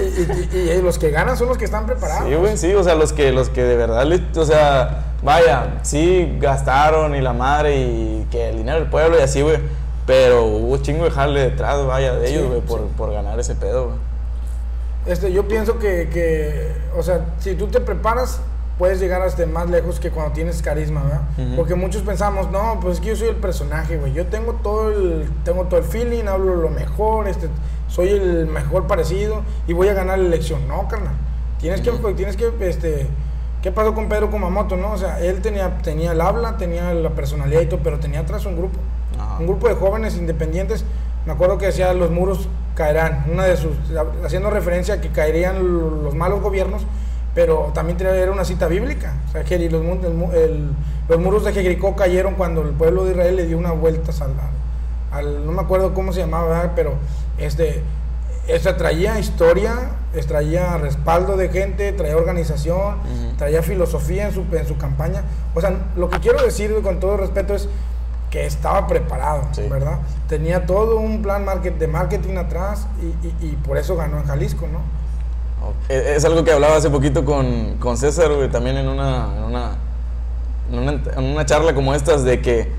Y, 0.55 0.57
y, 0.57 0.83
los 0.83 0.99
que 0.99 1.11
ganan 1.11 1.37
son 1.37 1.49
los 1.49 1.59
que 1.59 1.67
están 1.67 1.85
preparados. 1.85 2.27
Sí, 2.27 2.35
güey, 2.37 2.57
sí, 2.57 2.73
o 2.73 2.83
sea, 2.83 2.95
los 2.95 3.13
que, 3.13 3.33
los 3.33 3.51
que 3.51 3.63
de 3.63 3.77
verdad, 3.77 4.07
o 4.35 4.45
sea, 4.47 5.13
vaya, 5.23 5.81
sí 5.83 6.39
gastaron 6.41 7.15
y 7.15 7.21
la 7.21 7.35
madre 7.35 7.77
y 7.77 8.27
que 8.31 8.49
el 8.49 8.57
dinero 8.57 8.79
del 8.79 8.89
pueblo 8.89 9.19
y 9.19 9.23
así, 9.23 9.43
güey. 9.43 9.59
Pero 10.07 10.45
hubo 10.45 10.79
chingo 10.79 11.05
de 11.05 11.11
jale 11.11 11.41
detrás, 11.41 11.85
vaya, 11.85 12.15
de 12.15 12.31
ellos, 12.31 12.49
güey, 12.49 12.61
por, 12.63 12.81
por 12.89 13.13
ganar 13.13 13.39
ese 13.39 13.55
pedo, 13.55 13.89
güey. 13.89 13.99
Este, 15.07 15.31
yo 15.31 15.47
pienso 15.47 15.79
que, 15.79 16.09
que, 16.09 16.73
o 16.97 17.03
sea, 17.03 17.27
si 17.39 17.55
tú 17.55 17.67
te 17.67 17.81
preparas, 17.81 18.41
puedes 18.79 19.01
llegar 19.01 19.23
hasta 19.23 19.47
más 19.47 19.71
lejos 19.71 20.01
que 20.01 20.11
cuando 20.11 20.33
tienes 20.33 20.61
carisma, 20.61 21.03
¿verdad? 21.03 21.23
Porque 21.57 21.75
muchos 21.75 22.03
pensamos, 22.03 22.51
no, 22.51 22.79
pues 22.81 22.95
es 22.95 23.01
que 23.01 23.09
yo 23.11 23.17
soy 23.17 23.29
el 23.29 23.37
personaje, 23.37 23.97
güey. 23.97 24.13
Yo 24.13 24.27
tengo 24.27 24.55
todo 24.55 24.91
el, 24.91 25.29
tengo 25.45 25.65
todo 25.65 25.79
el 25.79 25.87
feeling, 25.87 26.25
hablo 26.25 26.57
lo 26.57 26.71
mejor, 26.71 27.29
este, 27.29 27.49
soy 27.89 28.09
el 28.09 28.47
mejor 28.47 28.87
parecido 28.87 29.43
y 29.69 29.73
voy 29.73 29.89
a 29.89 29.95
ganar 29.95 30.19
la 30.19 30.27
elección. 30.27 30.67
No, 30.67 30.89
carnal. 30.89 31.15
Tienes 31.61 31.81
que, 31.81 31.91
tienes 32.15 32.37
que, 32.37 32.53
este, 32.61 33.07
¿qué 33.63 33.71
pasó 33.71 33.95
con 33.95 34.09
Pedro 34.09 34.31
Kumamoto, 34.31 34.77
no? 34.77 34.93
O 34.93 34.99
sea, 34.99 35.21
él 35.21 35.41
tenía, 35.41 35.79
tenía 35.79 36.13
el 36.13 36.21
habla, 36.21 36.57
tenía 36.57 36.93
la 36.95 37.11
personalidad 37.11 37.61
y 37.63 37.67
todo, 37.67 37.81
pero 37.83 37.99
tenía 38.01 38.21
atrás 38.21 38.45
un 38.45 38.57
grupo. 38.57 38.79
Un 39.39 39.47
grupo 39.47 39.69
de 39.69 39.75
jóvenes 39.75 40.17
independientes. 40.17 40.85
Me 41.25 41.33
acuerdo 41.33 41.57
que 41.57 41.67
decía, 41.67 41.95
los 41.95 42.11
muros 42.11 42.49
caerán. 42.75 43.25
Una 43.33 43.45
de 43.45 43.57
sus, 43.57 43.73
haciendo 44.25 44.51
referencia 44.51 44.95
a 44.95 45.01
que 45.01 45.11
caerían 45.11 46.03
los 46.03 46.15
malos 46.15 46.43
gobiernos 46.43 46.83
pero 47.35 47.73
también 47.75 48.01
era 48.01 48.31
una 48.31 48.45
cita 48.45 48.69
bíblica. 48.69 49.15
O 49.29 49.33
sea, 49.33 49.45
que 49.45 49.59
los, 49.69 49.83
los 51.09 51.19
muros 51.19 51.45
de 51.45 51.53
Jericó 51.53 51.97
cayeron 51.97 52.35
cuando 52.35 52.63
el 52.63 52.71
pueblo 52.71 53.05
de 53.05 53.13
Israel 53.13 53.37
le 53.37 53.47
dio 53.47 53.59
una 53.59 53.73
vuelta 53.73 54.13
al, 54.23 54.33
al 55.11 55.47
no 55.47 55.53
me 55.53 55.63
acuerdo 55.63 55.95
cómo 55.95 56.13
se 56.13 56.21
llamaba, 56.21 56.73
pero 56.77 56.95
este, 57.37 57.83
esta 58.47 58.77
traía 58.77 59.19
historia, 59.19 59.91
traía 60.29 60.79
respaldo 60.79 61.37
de 61.37 61.49
gente, 61.49 61.93
traía 61.93 62.17
organización, 62.17 62.97
traía 63.37 63.63
filosofía 63.63 64.29
en 64.29 64.33
su, 64.33 64.45
en 64.53 64.67
su 64.67 64.77
campaña. 64.77 65.23
O 65.55 65.61
sea, 65.61 65.73
lo 65.97 66.09
que 66.09 66.21
quiero 66.21 66.41
decir 66.43 66.73
con 66.83 67.01
todo 67.01 67.17
respeto 67.17 67.55
es 67.55 67.69
que 68.31 68.47
estaba 68.47 68.87
preparado, 68.87 69.43
¿verdad? 69.69 69.99
Tenía 70.29 70.67
todo 70.67 70.99
un 70.99 71.23
plan 71.23 71.45
de 71.79 71.87
marketing 71.89 72.37
atrás 72.37 72.87
y, 73.01 73.47
y 73.47 73.57
por 73.57 73.77
eso 73.77 73.97
ganó 73.97 74.19
en 74.19 74.27
Jalisco, 74.27 74.67
¿no? 74.73 75.04
Es 75.89 76.25
algo 76.25 76.45
que 76.45 76.53
hablaba 76.53 76.77
hace 76.77 76.91
poquito 76.91 77.25
con, 77.25 77.77
con 77.79 77.97
César, 77.97 78.31
también 78.51 78.79
en 78.79 78.89
una, 78.89 79.29
en 79.37 79.45
una, 79.45 79.77
en 81.17 81.25
una, 81.25 81.47
charla 81.47 81.75
como 81.75 81.95
estas, 81.95 82.25
de 82.25 82.41
que, 82.41 82.71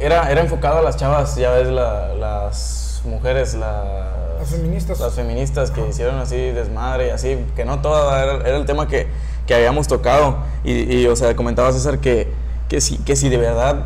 era, 0.00 0.30
era 0.30 0.40
enfocado 0.40 0.78
a 0.78 0.82
las 0.82 0.96
chavas, 0.96 1.36
ya 1.36 1.50
ves, 1.50 1.68
las 1.68 3.02
mujeres, 3.04 3.54
las 3.54 4.48
feministas. 4.48 5.00
Las 5.00 5.14
feministas 5.14 5.70
que 5.70 5.86
hicieron 5.86 6.18
así 6.18 6.36
desmadre, 6.36 7.12
así, 7.12 7.38
que 7.54 7.64
no 7.64 7.80
toda, 7.80 8.22
era, 8.22 8.56
el 8.56 8.64
tema 8.64 8.88
que, 8.88 9.06
que, 9.46 9.54
habíamos 9.54 9.88
tocado. 9.88 10.38
Y, 10.64 11.00
y, 11.00 11.06
o 11.06 11.16
sea, 11.16 11.36
comentaba 11.36 11.72
César 11.72 11.98
que, 11.98 12.32
que, 12.68 12.80
si, 12.80 12.98
que 12.98 13.14
si 13.14 13.28
de 13.28 13.36
verdad, 13.36 13.84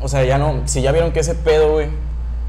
o 0.00 0.08
sea, 0.08 0.24
ya 0.24 0.38
no, 0.38 0.62
si 0.66 0.82
ya 0.82 0.90
vieron 0.90 1.12
que 1.12 1.20
ese 1.20 1.34
pedo, 1.34 1.72
güey, 1.72 1.88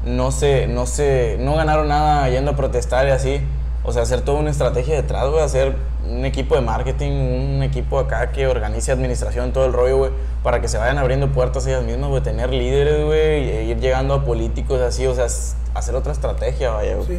no 0.04 0.32
se, 0.32 0.66
no 0.66 0.86
se, 0.86 1.36
no 1.38 1.54
ganaron 1.54 1.88
nada 1.88 2.28
yendo 2.30 2.52
a 2.52 2.56
protestar 2.56 3.06
y 3.06 3.10
así 3.10 3.40
o 3.86 3.92
sea, 3.92 4.02
hacer 4.02 4.20
toda 4.22 4.40
una 4.40 4.50
estrategia 4.50 4.96
detrás, 4.96 5.28
güey, 5.30 5.42
hacer 5.42 5.76
un 6.10 6.24
equipo 6.24 6.56
de 6.56 6.60
marketing, 6.60 7.12
un 7.12 7.62
equipo 7.62 8.00
acá 8.00 8.32
que 8.32 8.48
organice 8.48 8.90
administración, 8.90 9.52
todo 9.52 9.64
el 9.64 9.72
rollo, 9.72 9.98
güey, 9.98 10.10
para 10.42 10.60
que 10.60 10.66
se 10.66 10.76
vayan 10.76 10.98
abriendo 10.98 11.30
puertas 11.30 11.64
ellas 11.68 11.84
mismas, 11.84 12.10
güey, 12.10 12.20
tener 12.20 12.50
líderes, 12.50 13.04
güey, 13.04 13.48
e 13.48 13.64
ir 13.64 13.78
llegando 13.78 14.14
a 14.14 14.24
políticos 14.24 14.80
así, 14.80 15.06
o 15.06 15.14
sea, 15.14 15.26
hacer 15.74 15.94
otra 15.94 16.12
estrategia, 16.12 16.72
vaya, 16.72 16.96
güey. 16.96 17.06
Sí. 17.06 17.18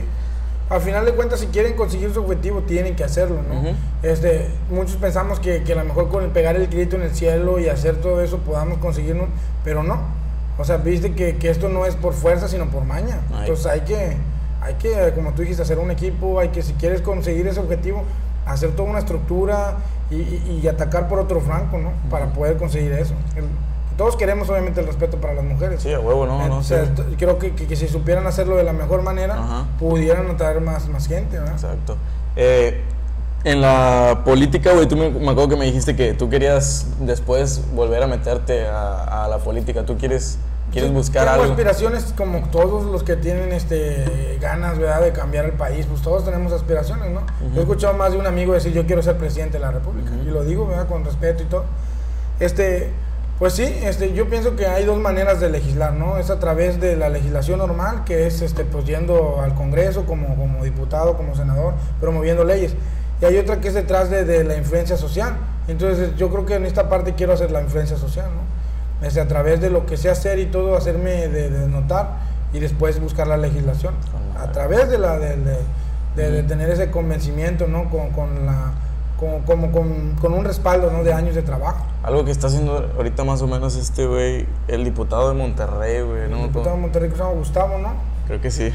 Al 0.69 0.81
final 0.81 1.05
de 1.05 1.13
cuentas, 1.13 1.39
si 1.39 1.47
quieren 1.47 1.77
conseguir 1.77 2.13
su 2.13 2.19
objetivo, 2.19 2.59
tienen 2.63 2.97
que 2.97 3.05
hacerlo, 3.05 3.37
¿no? 3.41 3.71
este, 4.03 4.49
muchos 4.69 4.97
pensamos 4.97 5.39
que, 5.39 5.63
que 5.63 5.71
a 5.71 5.77
lo 5.77 5.85
mejor 5.85 6.09
con 6.09 6.25
el 6.25 6.31
pegar 6.31 6.57
el 6.57 6.67
grito 6.67 6.97
en 6.97 7.03
el 7.03 7.15
cielo 7.15 7.59
y 7.59 7.69
hacer 7.69 7.95
todo 8.01 8.21
eso 8.21 8.39
podamos 8.39 8.79
conseguirlo, 8.79 9.29
pero 9.63 9.83
no. 9.83 10.01
O 10.57 10.65
sea, 10.65 10.75
viste 10.75 11.13
que, 11.13 11.37
que 11.37 11.49
esto 11.49 11.69
no 11.69 11.85
es 11.85 11.95
por 11.95 12.13
fuerza, 12.13 12.49
sino 12.49 12.69
por 12.69 12.83
maña. 12.83 13.21
Entonces 13.39 13.67
hay 13.67 13.81
que 13.81 14.17
hay 14.61 14.75
que, 14.75 15.13
como 15.15 15.33
tú 15.33 15.41
dijiste, 15.41 15.61
hacer 15.61 15.79
un 15.79 15.91
equipo, 15.91 16.39
hay 16.39 16.49
que, 16.49 16.61
si 16.61 16.73
quieres 16.73 17.01
conseguir 17.01 17.47
ese 17.47 17.59
objetivo, 17.59 18.03
hacer 18.45 18.71
toda 18.71 18.89
una 18.89 18.99
estructura 18.99 19.77
y, 20.09 20.65
atacar 20.67 21.07
por 21.07 21.19
otro 21.19 21.41
franco, 21.41 21.77
¿no? 21.77 21.91
Para 22.09 22.27
poder 22.27 22.57
conseguir 22.57 22.93
eso. 22.93 23.13
todos 23.97 24.15
queremos, 24.15 24.49
obviamente, 24.49 24.79
el 24.79 24.87
respeto 24.87 25.17
para 25.17 25.33
las 25.33 25.43
mujeres. 25.43 25.81
Sí, 25.81 25.91
a 25.91 25.99
huevo, 25.99 26.25
no, 26.25 26.47
no. 26.47 26.61
Creo 27.17 27.37
que, 27.39 27.53
que, 27.53 27.75
si 27.75 27.87
supieran 27.87 28.25
hacerlo 28.25 28.55
de 28.55 28.63
la 28.63 28.73
mejor 28.73 29.01
manera, 29.01 29.65
pudieran 29.79 30.29
atraer 30.29 30.61
más, 30.61 30.87
más 30.87 31.07
gente, 31.07 31.37
¿verdad? 31.37 31.53
Exacto. 31.53 31.97
Eh, 32.35 32.83
en 33.43 33.61
la 33.61 34.21
política, 34.25 34.73
güey, 34.73 34.87
tú 34.87 34.97
me, 34.97 35.09
me, 35.09 35.29
acuerdo 35.29 35.49
que 35.49 35.55
me 35.55 35.65
dijiste 35.65 35.95
que 35.95 36.13
tú 36.13 36.29
querías 36.29 36.87
después 36.99 37.61
volver 37.73 38.03
a 38.03 38.07
meterte 38.07 38.67
a, 38.67 39.25
a 39.25 39.27
la 39.27 39.37
política. 39.39 39.85
¿Tú 39.85 39.97
quieres 39.97 40.37
¿Quieres 40.71 40.91
buscar 40.91 41.25
tengo 41.25 41.41
algo? 41.41 41.53
aspiraciones 41.53 42.13
como 42.17 42.49
todos 42.49 42.85
los 42.85 43.03
que 43.03 43.15
tienen 43.15 43.53
este, 43.53 44.37
ganas 44.41 44.77
¿verdad? 44.77 45.01
de 45.01 45.11
cambiar 45.11 45.45
el 45.45 45.53
país, 45.53 45.85
pues 45.85 46.01
todos 46.01 46.25
tenemos 46.25 46.51
aspiraciones, 46.51 47.09
¿no? 47.11 47.21
He 47.55 47.59
escuchado 47.59 47.93
más 47.93 48.11
de 48.11 48.17
un 48.17 48.27
amigo 48.27 48.53
decir 48.53 48.73
yo 48.73 48.85
quiero 48.85 49.01
ser 49.01 49.17
presidente 49.17 49.57
de 49.57 49.61
la 49.61 49.71
República, 49.71 50.11
y 50.21 50.25
lo 50.25 50.43
digo 50.43 50.67
¿verdad? 50.67 50.87
con 50.87 51.05
respeto 51.05 51.43
y 51.43 51.45
todo. 51.45 51.63
Este, 52.39 52.91
pues 53.39 53.53
sí, 53.53 53.63
este, 53.83 54.13
yo 54.13 54.27
pienso 54.29 54.55
que 54.55 54.67
hay 54.67 54.83
dos 54.83 54.99
maneras 54.99 55.39
de 55.39 55.49
legislar, 55.49 55.93
¿no? 55.93 56.17
Es 56.17 56.29
a 56.29 56.39
través 56.39 56.79
de 56.81 56.95
la 56.95 57.09
legislación 57.09 57.59
normal, 57.59 58.03
que 58.03 58.27
es 58.27 58.41
este, 58.41 58.65
pues 58.65 58.85
yendo 58.85 59.41
al 59.41 59.53
Congreso 59.53 60.05
como, 60.05 60.35
como 60.35 60.63
diputado, 60.63 61.15
como 61.15 61.35
senador, 61.35 61.73
promoviendo 62.01 62.43
leyes. 62.43 62.73
Y 63.21 63.25
hay 63.25 63.37
otra 63.37 63.59
que 63.61 63.69
es 63.69 63.73
detrás 63.73 64.09
de, 64.09 64.25
de 64.25 64.43
la 64.43 64.55
influencia 64.57 64.97
social. 64.97 65.37
Entonces 65.67 66.15
yo 66.17 66.29
creo 66.29 66.45
que 66.45 66.55
en 66.55 66.65
esta 66.65 66.89
parte 66.89 67.13
quiero 67.13 67.33
hacer 67.33 67.51
la 67.51 67.61
influencia 67.61 67.97
social, 67.97 68.25
¿no? 68.25 68.41
A 69.01 69.27
través 69.27 69.61
de 69.61 69.69
lo 69.69 69.85
que 69.85 69.97
sé 69.97 70.09
hacer 70.09 70.39
y 70.39 70.47
todo, 70.47 70.75
hacerme 70.75 71.27
de, 71.27 71.49
notar 71.67 72.19
y 72.53 72.59
después 72.59 72.99
buscar 72.99 73.27
la 73.27 73.37
legislación. 73.37 73.93
A 74.39 74.51
través 74.51 74.89
de, 74.89 74.97
la, 74.97 75.17
de, 75.17 76.43
tener 76.43 76.69
ese 76.69 76.91
convencimiento, 76.91 77.67
¿no? 77.67 77.89
Con, 77.89 78.09
con 78.11 78.45
la, 78.45 78.73
con, 79.19 79.41
como, 79.41 79.71
con, 79.71 80.15
con, 80.21 80.33
un 80.33 80.45
respaldo 80.45 80.91
¿no? 80.91 81.03
de 81.03 81.13
años 81.13 81.35
de 81.35 81.41
trabajo. 81.41 81.85
Algo 82.03 82.23
que 82.25 82.31
está 82.31 82.47
haciendo 82.47 82.91
ahorita 82.95 83.23
más 83.23 83.41
o 83.41 83.47
menos 83.47 83.75
este 83.75 84.05
güey, 84.05 84.47
el 84.67 84.83
diputado 84.83 85.29
de 85.29 85.35
Monterrey, 85.35 86.01
güey. 86.01 86.29
¿no? 86.29 86.37
El 86.37 86.47
diputado 86.47 86.75
de 86.75 86.81
Monterrey 86.81 87.09
que 87.09 87.15
se 87.15 87.23
llama 87.23 87.35
Gustavo, 87.35 87.77
¿no? 87.79 88.16
Creo 88.27 88.41
que 88.41 88.51
sí. 88.51 88.73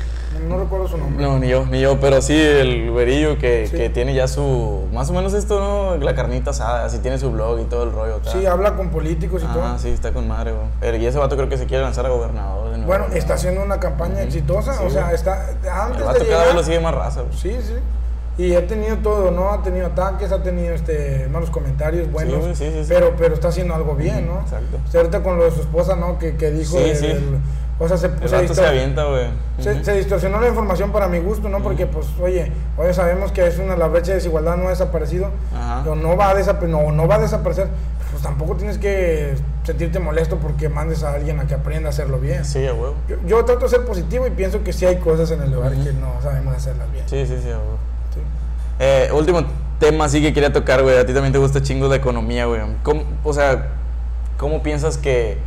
No, 0.49 0.59
recuerdo 0.59 0.88
su 0.88 0.97
nombre. 0.97 1.23
No, 1.23 1.38
ni 1.38 1.49
yo, 1.49 1.67
ni 1.67 1.81
yo, 1.81 2.01
pero 2.01 2.23
sí 2.23 2.35
el 2.35 2.91
güerillo 2.91 3.38
que, 3.38 3.69
que, 3.71 3.91
tiene 3.91 4.15
ya 4.15 4.27
su. 4.27 4.88
Más 4.93 5.11
o 5.11 5.12
menos 5.12 5.35
esto, 5.35 5.61
¿no? 5.61 6.03
La 6.03 6.15
carnita 6.15 6.51
asada, 6.51 6.87
así 6.87 6.99
tiene 6.99 7.19
su 7.19 7.31
blog 7.31 7.61
y 7.61 7.65
todo 7.65 7.85
el 7.85 7.93
rollo. 7.93 8.21
Sí, 8.25 8.47
habla 8.47 8.75
con 8.75 8.88
políticos 8.88 9.43
y 9.45 9.53
todo. 9.53 9.62
Ah, 9.62 9.77
sí, 9.79 9.91
está 9.91 10.12
con 10.12 10.27
madre, 10.27 10.53
güey. 10.53 11.03
Y 11.03 11.07
ese 11.07 11.19
vato 11.19 11.37
creo 11.37 11.51
que 11.51 11.59
se 11.59 11.67
quiere 11.67 11.85
lanzar 11.85 12.07
a 12.07 12.09
gobernador. 12.09 12.77
De 12.77 12.87
bueno, 12.87 13.07
está 13.12 13.35
haciendo 13.35 13.62
una 13.62 13.79
campaña 13.79 14.23
exitosa, 14.23 14.81
o 14.83 14.88
sea, 14.88 15.12
está. 15.12 15.51
Antes 15.85 16.01
el 16.01 16.07
vato 16.07 16.25
cada 16.29 16.47
vez 16.47 16.55
lo 16.55 16.65
sigue 16.65 16.81
más 16.81 16.95
raza, 16.95 17.21
güey. 17.21 17.35
Sí, 17.37 17.57
sí. 17.61 17.75
Y 18.38 18.55
ha 18.55 18.67
tenido 18.67 18.97
todo, 18.97 19.31
¿no? 19.31 19.51
Ha 19.51 19.62
tenido 19.62 19.87
ataques, 19.88 20.33
ha 20.33 20.43
tenido 20.43 20.75
este, 20.75 21.29
malos 21.31 21.51
comentarios 21.51 22.11
buenos. 22.11 22.57
Sí, 22.57 22.71
sí, 22.71 22.85
sí, 22.85 22.87
pero, 22.88 23.15
pero 23.19 23.35
está 23.35 23.49
haciendo 23.49 23.75
algo 23.75 23.95
bien, 23.95 24.27
¿no? 24.27 24.41
Exacto. 24.41 24.79
O 24.93 24.97
ahorita 24.97 25.23
con 25.23 25.37
lo 25.37 25.45
de 25.45 25.51
su 25.51 25.61
esposa, 25.61 25.97
¿no? 25.97 26.19
Que, 26.19 26.37
que 26.37 26.51
dijo. 26.51 26.79
Sí, 26.79 26.95
sí. 26.95 27.12
O 27.83 27.88
sea, 27.88 27.97
se, 27.97 28.11
se, 28.29 28.64
avienta, 28.64 29.07
güey. 29.07 29.27
Se, 29.59 29.95
distorsionó 29.95 30.40
la 30.40 30.47
información 30.47 30.92
para 30.92 31.09
mi 31.09 31.18
gusto, 31.18 31.49
¿no? 31.49 31.64
Porque, 31.64 31.87
pues, 31.87 32.07
oye, 32.23 32.53
hoy 32.79 32.95
sabemos 32.95 33.33
que 33.33 33.45
es 33.45 33.59
una, 33.59 33.75
la 33.75 33.88
brecha 33.88 34.11
de 34.11 34.18
desigualdad 34.18 34.57
no 34.57 34.68
ha 34.68 34.71
desaparecido, 34.71 35.31
pero 35.83 35.97
no 35.97 36.16
va, 36.16 36.31
a 36.31 36.53
no, 36.68 36.92
no 36.92 37.09
va 37.09 37.16
a 37.16 37.18
desaparecer. 37.18 37.66
Pues 38.12 38.23
tampoco 38.23 38.55
tienes 38.55 38.79
que 38.79 39.35
sentirte 39.64 39.99
molesto 39.99 40.37
porque 40.37 40.68
mandes 40.68 41.03
a 41.03 41.14
alguien 41.14 41.40
a 41.40 41.49
que 41.49 41.55
aprenda 41.55 41.88
a 41.88 41.90
hacerlo 41.90 42.21
bien. 42.21 42.45
Sí, 42.45 42.64
a 42.64 42.73
huevo. 42.73 42.95
Yo, 43.27 43.45
trato 43.45 43.64
de 43.64 43.71
ser 43.71 43.85
positivo 43.85 44.29
y 44.29 44.31
pienso 44.31 44.62
que 44.62 44.73
sí 44.73 44.87
hay 44.87 44.99
cosas 44.99 45.33
en 45.33 45.42
el 45.42 45.51
lugar 45.51 45.73
que 45.73 45.92
no 45.92 46.23
sabemos 46.23 46.55
hacerlas 46.55 46.92
bien. 46.92 47.05
Sí, 47.09 47.27
sí, 47.27 47.37
sí, 47.42 47.51
a 47.51 47.59
huevo. 47.59 47.79
Eh, 48.79 49.11
último 49.12 49.42
tema 49.81 50.09
sí 50.09 50.23
que 50.23 50.33
quería 50.33 50.53
tocar, 50.53 50.85
güey. 50.85 50.99
A 50.99 51.05
ti 51.05 51.12
también 51.12 51.33
te 51.33 51.38
gusta 51.38 51.61
chingo 51.62 51.88
la 51.88 51.97
economía, 51.97 52.47
güey. 52.47 52.61
o 53.25 53.33
sea, 53.33 53.71
¿cómo 54.38 54.62
piensas 54.62 54.99
que 54.99 55.38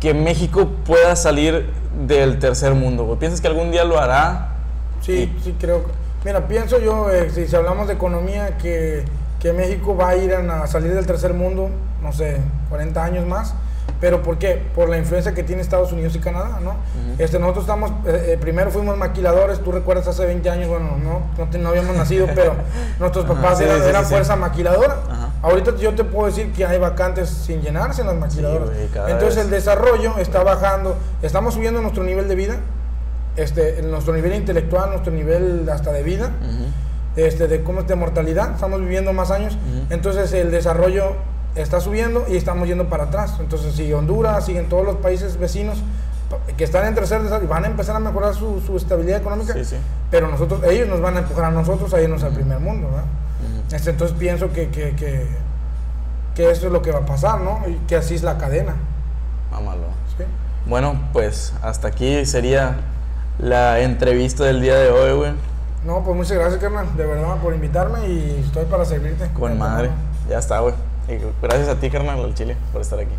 que 0.00 0.14
México 0.14 0.68
pueda 0.84 1.16
salir 1.16 1.70
del 2.06 2.38
tercer 2.38 2.74
mundo, 2.74 3.16
¿Piensas 3.18 3.40
que 3.40 3.46
algún 3.46 3.70
día 3.70 3.84
lo 3.84 3.98
hará? 3.98 4.50
Sí, 5.00 5.34
sí, 5.42 5.56
creo. 5.58 5.84
Mira, 6.24 6.46
pienso 6.46 6.78
yo, 6.78 7.10
eh, 7.10 7.30
si, 7.30 7.54
hablamos 7.54 7.86
de 7.86 7.94
economía, 7.94 8.58
que, 8.58 9.04
que 9.40 9.52
México 9.52 9.96
va 9.96 10.10
a 10.10 10.16
ir 10.16 10.34
a 10.34 10.66
salir 10.66 10.92
del 10.92 11.06
tercer 11.06 11.32
mundo, 11.32 11.70
no 12.02 12.12
sé, 12.12 12.38
40 12.68 13.02
años 13.02 13.26
más. 13.26 13.54
¿Pero 14.00 14.22
por 14.22 14.36
qué? 14.38 14.62
Por 14.74 14.88
la 14.90 14.98
influencia 14.98 15.32
que 15.32 15.42
tiene 15.42 15.62
Estados 15.62 15.90
Unidos 15.92 16.14
y 16.16 16.18
Canadá, 16.18 16.60
¿no? 16.62 16.74
este, 17.18 17.38
nosotros 17.38 17.64
estamos, 17.64 17.90
eh, 18.06 18.32
eh, 18.32 18.38
primero 18.38 18.70
fuimos 18.70 18.96
maquiladores, 18.98 19.60
tú 19.60 19.72
recuerdas 19.72 20.06
hace 20.06 20.26
20 20.26 20.50
años, 20.50 20.68
bueno, 20.68 20.98
no, 21.02 21.58
no, 21.58 21.68
habíamos 21.68 21.96
nacido, 21.96 22.26
pero 22.34 22.54
nuestros 23.00 23.24
papás 23.24 23.60
eran, 23.60 24.04
fuerza 24.04 24.36
maquiladora. 24.36 24.96
Ahorita 25.46 25.76
yo 25.76 25.94
te 25.94 26.02
puedo 26.02 26.26
decir 26.26 26.52
que 26.52 26.66
hay 26.66 26.76
vacantes 26.76 27.28
sin 27.28 27.62
llenarse 27.62 28.00
en 28.00 28.08
las 28.08 28.16
maquiladoras. 28.16 28.68
Entonces 29.08 29.44
el 29.44 29.48
desarrollo 29.48 30.18
está 30.18 30.42
bajando, 30.42 30.96
estamos 31.22 31.54
subiendo 31.54 31.80
nuestro 31.80 32.02
nivel 32.02 32.26
de 32.26 32.34
vida, 32.34 32.56
este, 33.36 33.80
nuestro 33.82 34.12
nivel 34.12 34.34
intelectual, 34.34 34.90
nuestro 34.90 35.12
nivel 35.12 35.68
hasta 35.70 35.92
de 35.92 36.02
vida, 36.02 36.32
este, 37.14 37.46
de 37.46 37.62
cómo 37.62 37.82
es 37.82 37.86
de 37.86 37.94
mortalidad, 37.94 38.54
estamos 38.54 38.80
viviendo 38.80 39.12
más 39.12 39.30
años, 39.30 39.56
entonces 39.88 40.32
el 40.32 40.50
desarrollo 40.50 41.12
está 41.54 41.78
subiendo 41.78 42.26
y 42.28 42.36
estamos 42.36 42.66
yendo 42.66 42.88
para 42.88 43.04
atrás. 43.04 43.34
Entonces 43.38 43.74
si 43.74 43.92
Honduras, 43.92 44.44
siguen 44.44 44.68
todos 44.68 44.84
los 44.84 44.96
países 44.96 45.38
vecinos 45.38 45.78
que 46.56 46.64
están 46.64 46.86
en 46.88 46.96
tercer 46.96 47.22
desarrollo, 47.22 47.48
van 47.48 47.62
a 47.62 47.68
empezar 47.68 47.94
a 47.94 48.00
mejorar 48.00 48.34
su, 48.34 48.60
su 48.66 48.76
estabilidad 48.76 49.20
económica, 49.20 49.54
pero 50.10 50.26
nosotros, 50.26 50.64
ellos 50.64 50.88
nos 50.88 51.00
van 51.00 51.16
a 51.16 51.20
empujar 51.20 51.44
a 51.44 51.50
nosotros 51.52 51.94
a 51.94 52.02
irnos 52.02 52.24
al 52.24 52.32
primer 52.32 52.58
mundo, 52.58 52.88
este, 53.72 53.90
entonces 53.90 54.16
pienso 54.18 54.52
que, 54.52 54.68
que, 54.68 54.94
que, 54.94 55.26
que, 56.34 56.50
eso 56.50 56.66
es 56.66 56.72
lo 56.72 56.82
que 56.82 56.90
va 56.90 57.00
a 57.00 57.06
pasar, 57.06 57.40
¿no? 57.40 57.60
Y 57.68 57.74
que 57.86 57.96
así 57.96 58.14
es 58.14 58.22
la 58.22 58.38
cadena. 58.38 58.74
Vámonos. 59.50 59.96
Bueno, 60.66 61.00
pues 61.12 61.54
hasta 61.62 61.88
aquí 61.88 62.26
sería 62.26 62.78
la 63.38 63.80
entrevista 63.80 64.44
del 64.44 64.60
día 64.60 64.76
de 64.76 64.90
hoy, 64.90 65.16
güey. 65.16 65.32
No, 65.84 66.02
pues 66.02 66.16
muchas 66.16 66.36
gracias, 66.36 66.60
carnal, 66.60 66.96
de 66.96 67.06
verdad, 67.06 67.36
por 67.36 67.54
invitarme 67.54 68.08
y 68.08 68.42
estoy 68.44 68.64
para 68.64 68.84
servirte. 68.84 69.28
Con 69.32 69.56
madre. 69.56 69.90
Ya 70.28 70.38
está, 70.38 70.58
güey. 70.58 70.74
gracias 71.40 71.68
a 71.68 71.76
ti, 71.76 71.88
carnal, 71.88 72.18
al 72.18 72.34
Chile, 72.34 72.56
por 72.72 72.82
estar 72.82 72.98
aquí. 72.98 73.14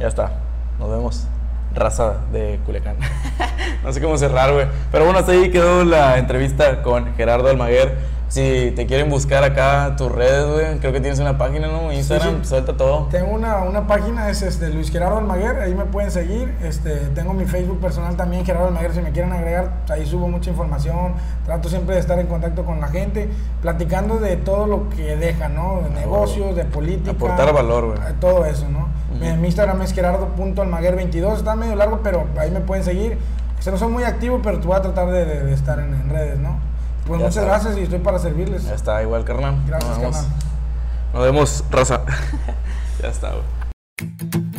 Ya 0.00 0.08
está. 0.08 0.32
Nos 0.78 0.88
vemos. 0.88 1.26
Raza 1.74 2.14
de 2.32 2.58
Culiacán. 2.64 2.96
no 3.84 3.92
sé 3.92 4.00
cómo 4.00 4.16
cerrar, 4.16 4.52
güey. 4.54 4.66
Pero 4.90 5.04
bueno, 5.04 5.18
hasta 5.18 5.32
ahí 5.32 5.50
quedó 5.50 5.84
la 5.84 6.16
entrevista 6.16 6.82
con 6.82 7.14
Gerardo 7.16 7.50
Almaguer. 7.50 7.98
Si 8.28 8.72
te 8.76 8.86
quieren 8.86 9.08
buscar 9.08 9.42
acá 9.42 9.94
tus 9.96 10.12
redes, 10.12 10.46
güey, 10.46 10.78
creo 10.80 10.92
que 10.92 11.00
tienes 11.00 11.18
una 11.18 11.38
página, 11.38 11.66
¿no? 11.68 11.90
Instagram, 11.90 12.44
suelta 12.44 12.76
todo. 12.76 13.08
Tengo 13.10 13.32
una, 13.32 13.62
una 13.62 13.86
página, 13.86 14.28
es 14.28 14.42
este, 14.42 14.68
Luis 14.68 14.90
Gerardo 14.90 15.16
Almaguer, 15.16 15.60
ahí 15.60 15.74
me 15.74 15.86
pueden 15.86 16.10
seguir. 16.10 16.54
Este, 16.62 16.90
tengo 17.14 17.32
mi 17.32 17.46
Facebook 17.46 17.80
personal 17.80 18.16
también, 18.16 18.44
Gerardo 18.44 18.68
Almaguer, 18.68 18.92
si 18.92 19.00
me 19.00 19.12
quieren 19.12 19.32
agregar, 19.32 19.72
ahí 19.88 20.04
subo 20.04 20.28
mucha 20.28 20.50
información. 20.50 21.14
Trato 21.46 21.70
siempre 21.70 21.94
de 21.94 22.02
estar 22.02 22.18
en 22.18 22.26
contacto 22.26 22.66
con 22.66 22.82
la 22.82 22.88
gente, 22.88 23.30
platicando 23.62 24.18
de 24.18 24.36
todo 24.36 24.66
lo 24.66 24.90
que 24.90 25.16
deja, 25.16 25.48
¿no? 25.48 25.80
De 25.82 25.90
negocios, 25.98 26.54
de 26.54 26.66
política. 26.66 27.12
Aportar 27.12 27.54
valor, 27.54 27.96
güey. 27.96 28.14
Todo 28.20 28.44
eso, 28.44 28.68
¿no? 28.68 28.88
Mi 29.18 29.46
Instagram 29.46 29.80
es 29.80 29.94
gerardo.almaguer22, 29.94 31.38
está 31.38 31.56
medio 31.56 31.76
largo, 31.76 32.00
pero 32.02 32.26
ahí 32.36 32.50
me 32.50 32.60
pueden 32.60 32.84
seguir. 32.84 33.16
Se 33.58 33.70
no 33.70 33.78
soy 33.78 33.88
muy 33.88 34.04
activo, 34.04 34.40
pero 34.42 34.58
voy 34.58 34.76
a 34.76 34.82
tratar 34.82 35.10
de, 35.10 35.52
estar 35.52 35.78
en 35.78 36.10
redes, 36.10 36.38
¿no? 36.38 36.67
Pues 37.08 37.22
muchas 37.22 37.42
gracias 37.42 37.78
y 37.78 37.84
estoy 37.84 38.00
para 38.00 38.18
servirles. 38.18 38.64
Ya 38.64 38.74
está, 38.74 39.02
igual, 39.02 39.24
carnal. 39.24 39.62
Gracias, 39.66 39.88
nos 39.88 39.98
vemos. 39.98 40.16
Carnal. 40.16 40.38
Nos 41.14 41.22
vemos, 41.22 41.64
raza. 41.70 42.02
ya 43.02 43.08
está, 43.08 43.30
güey. 43.30 44.57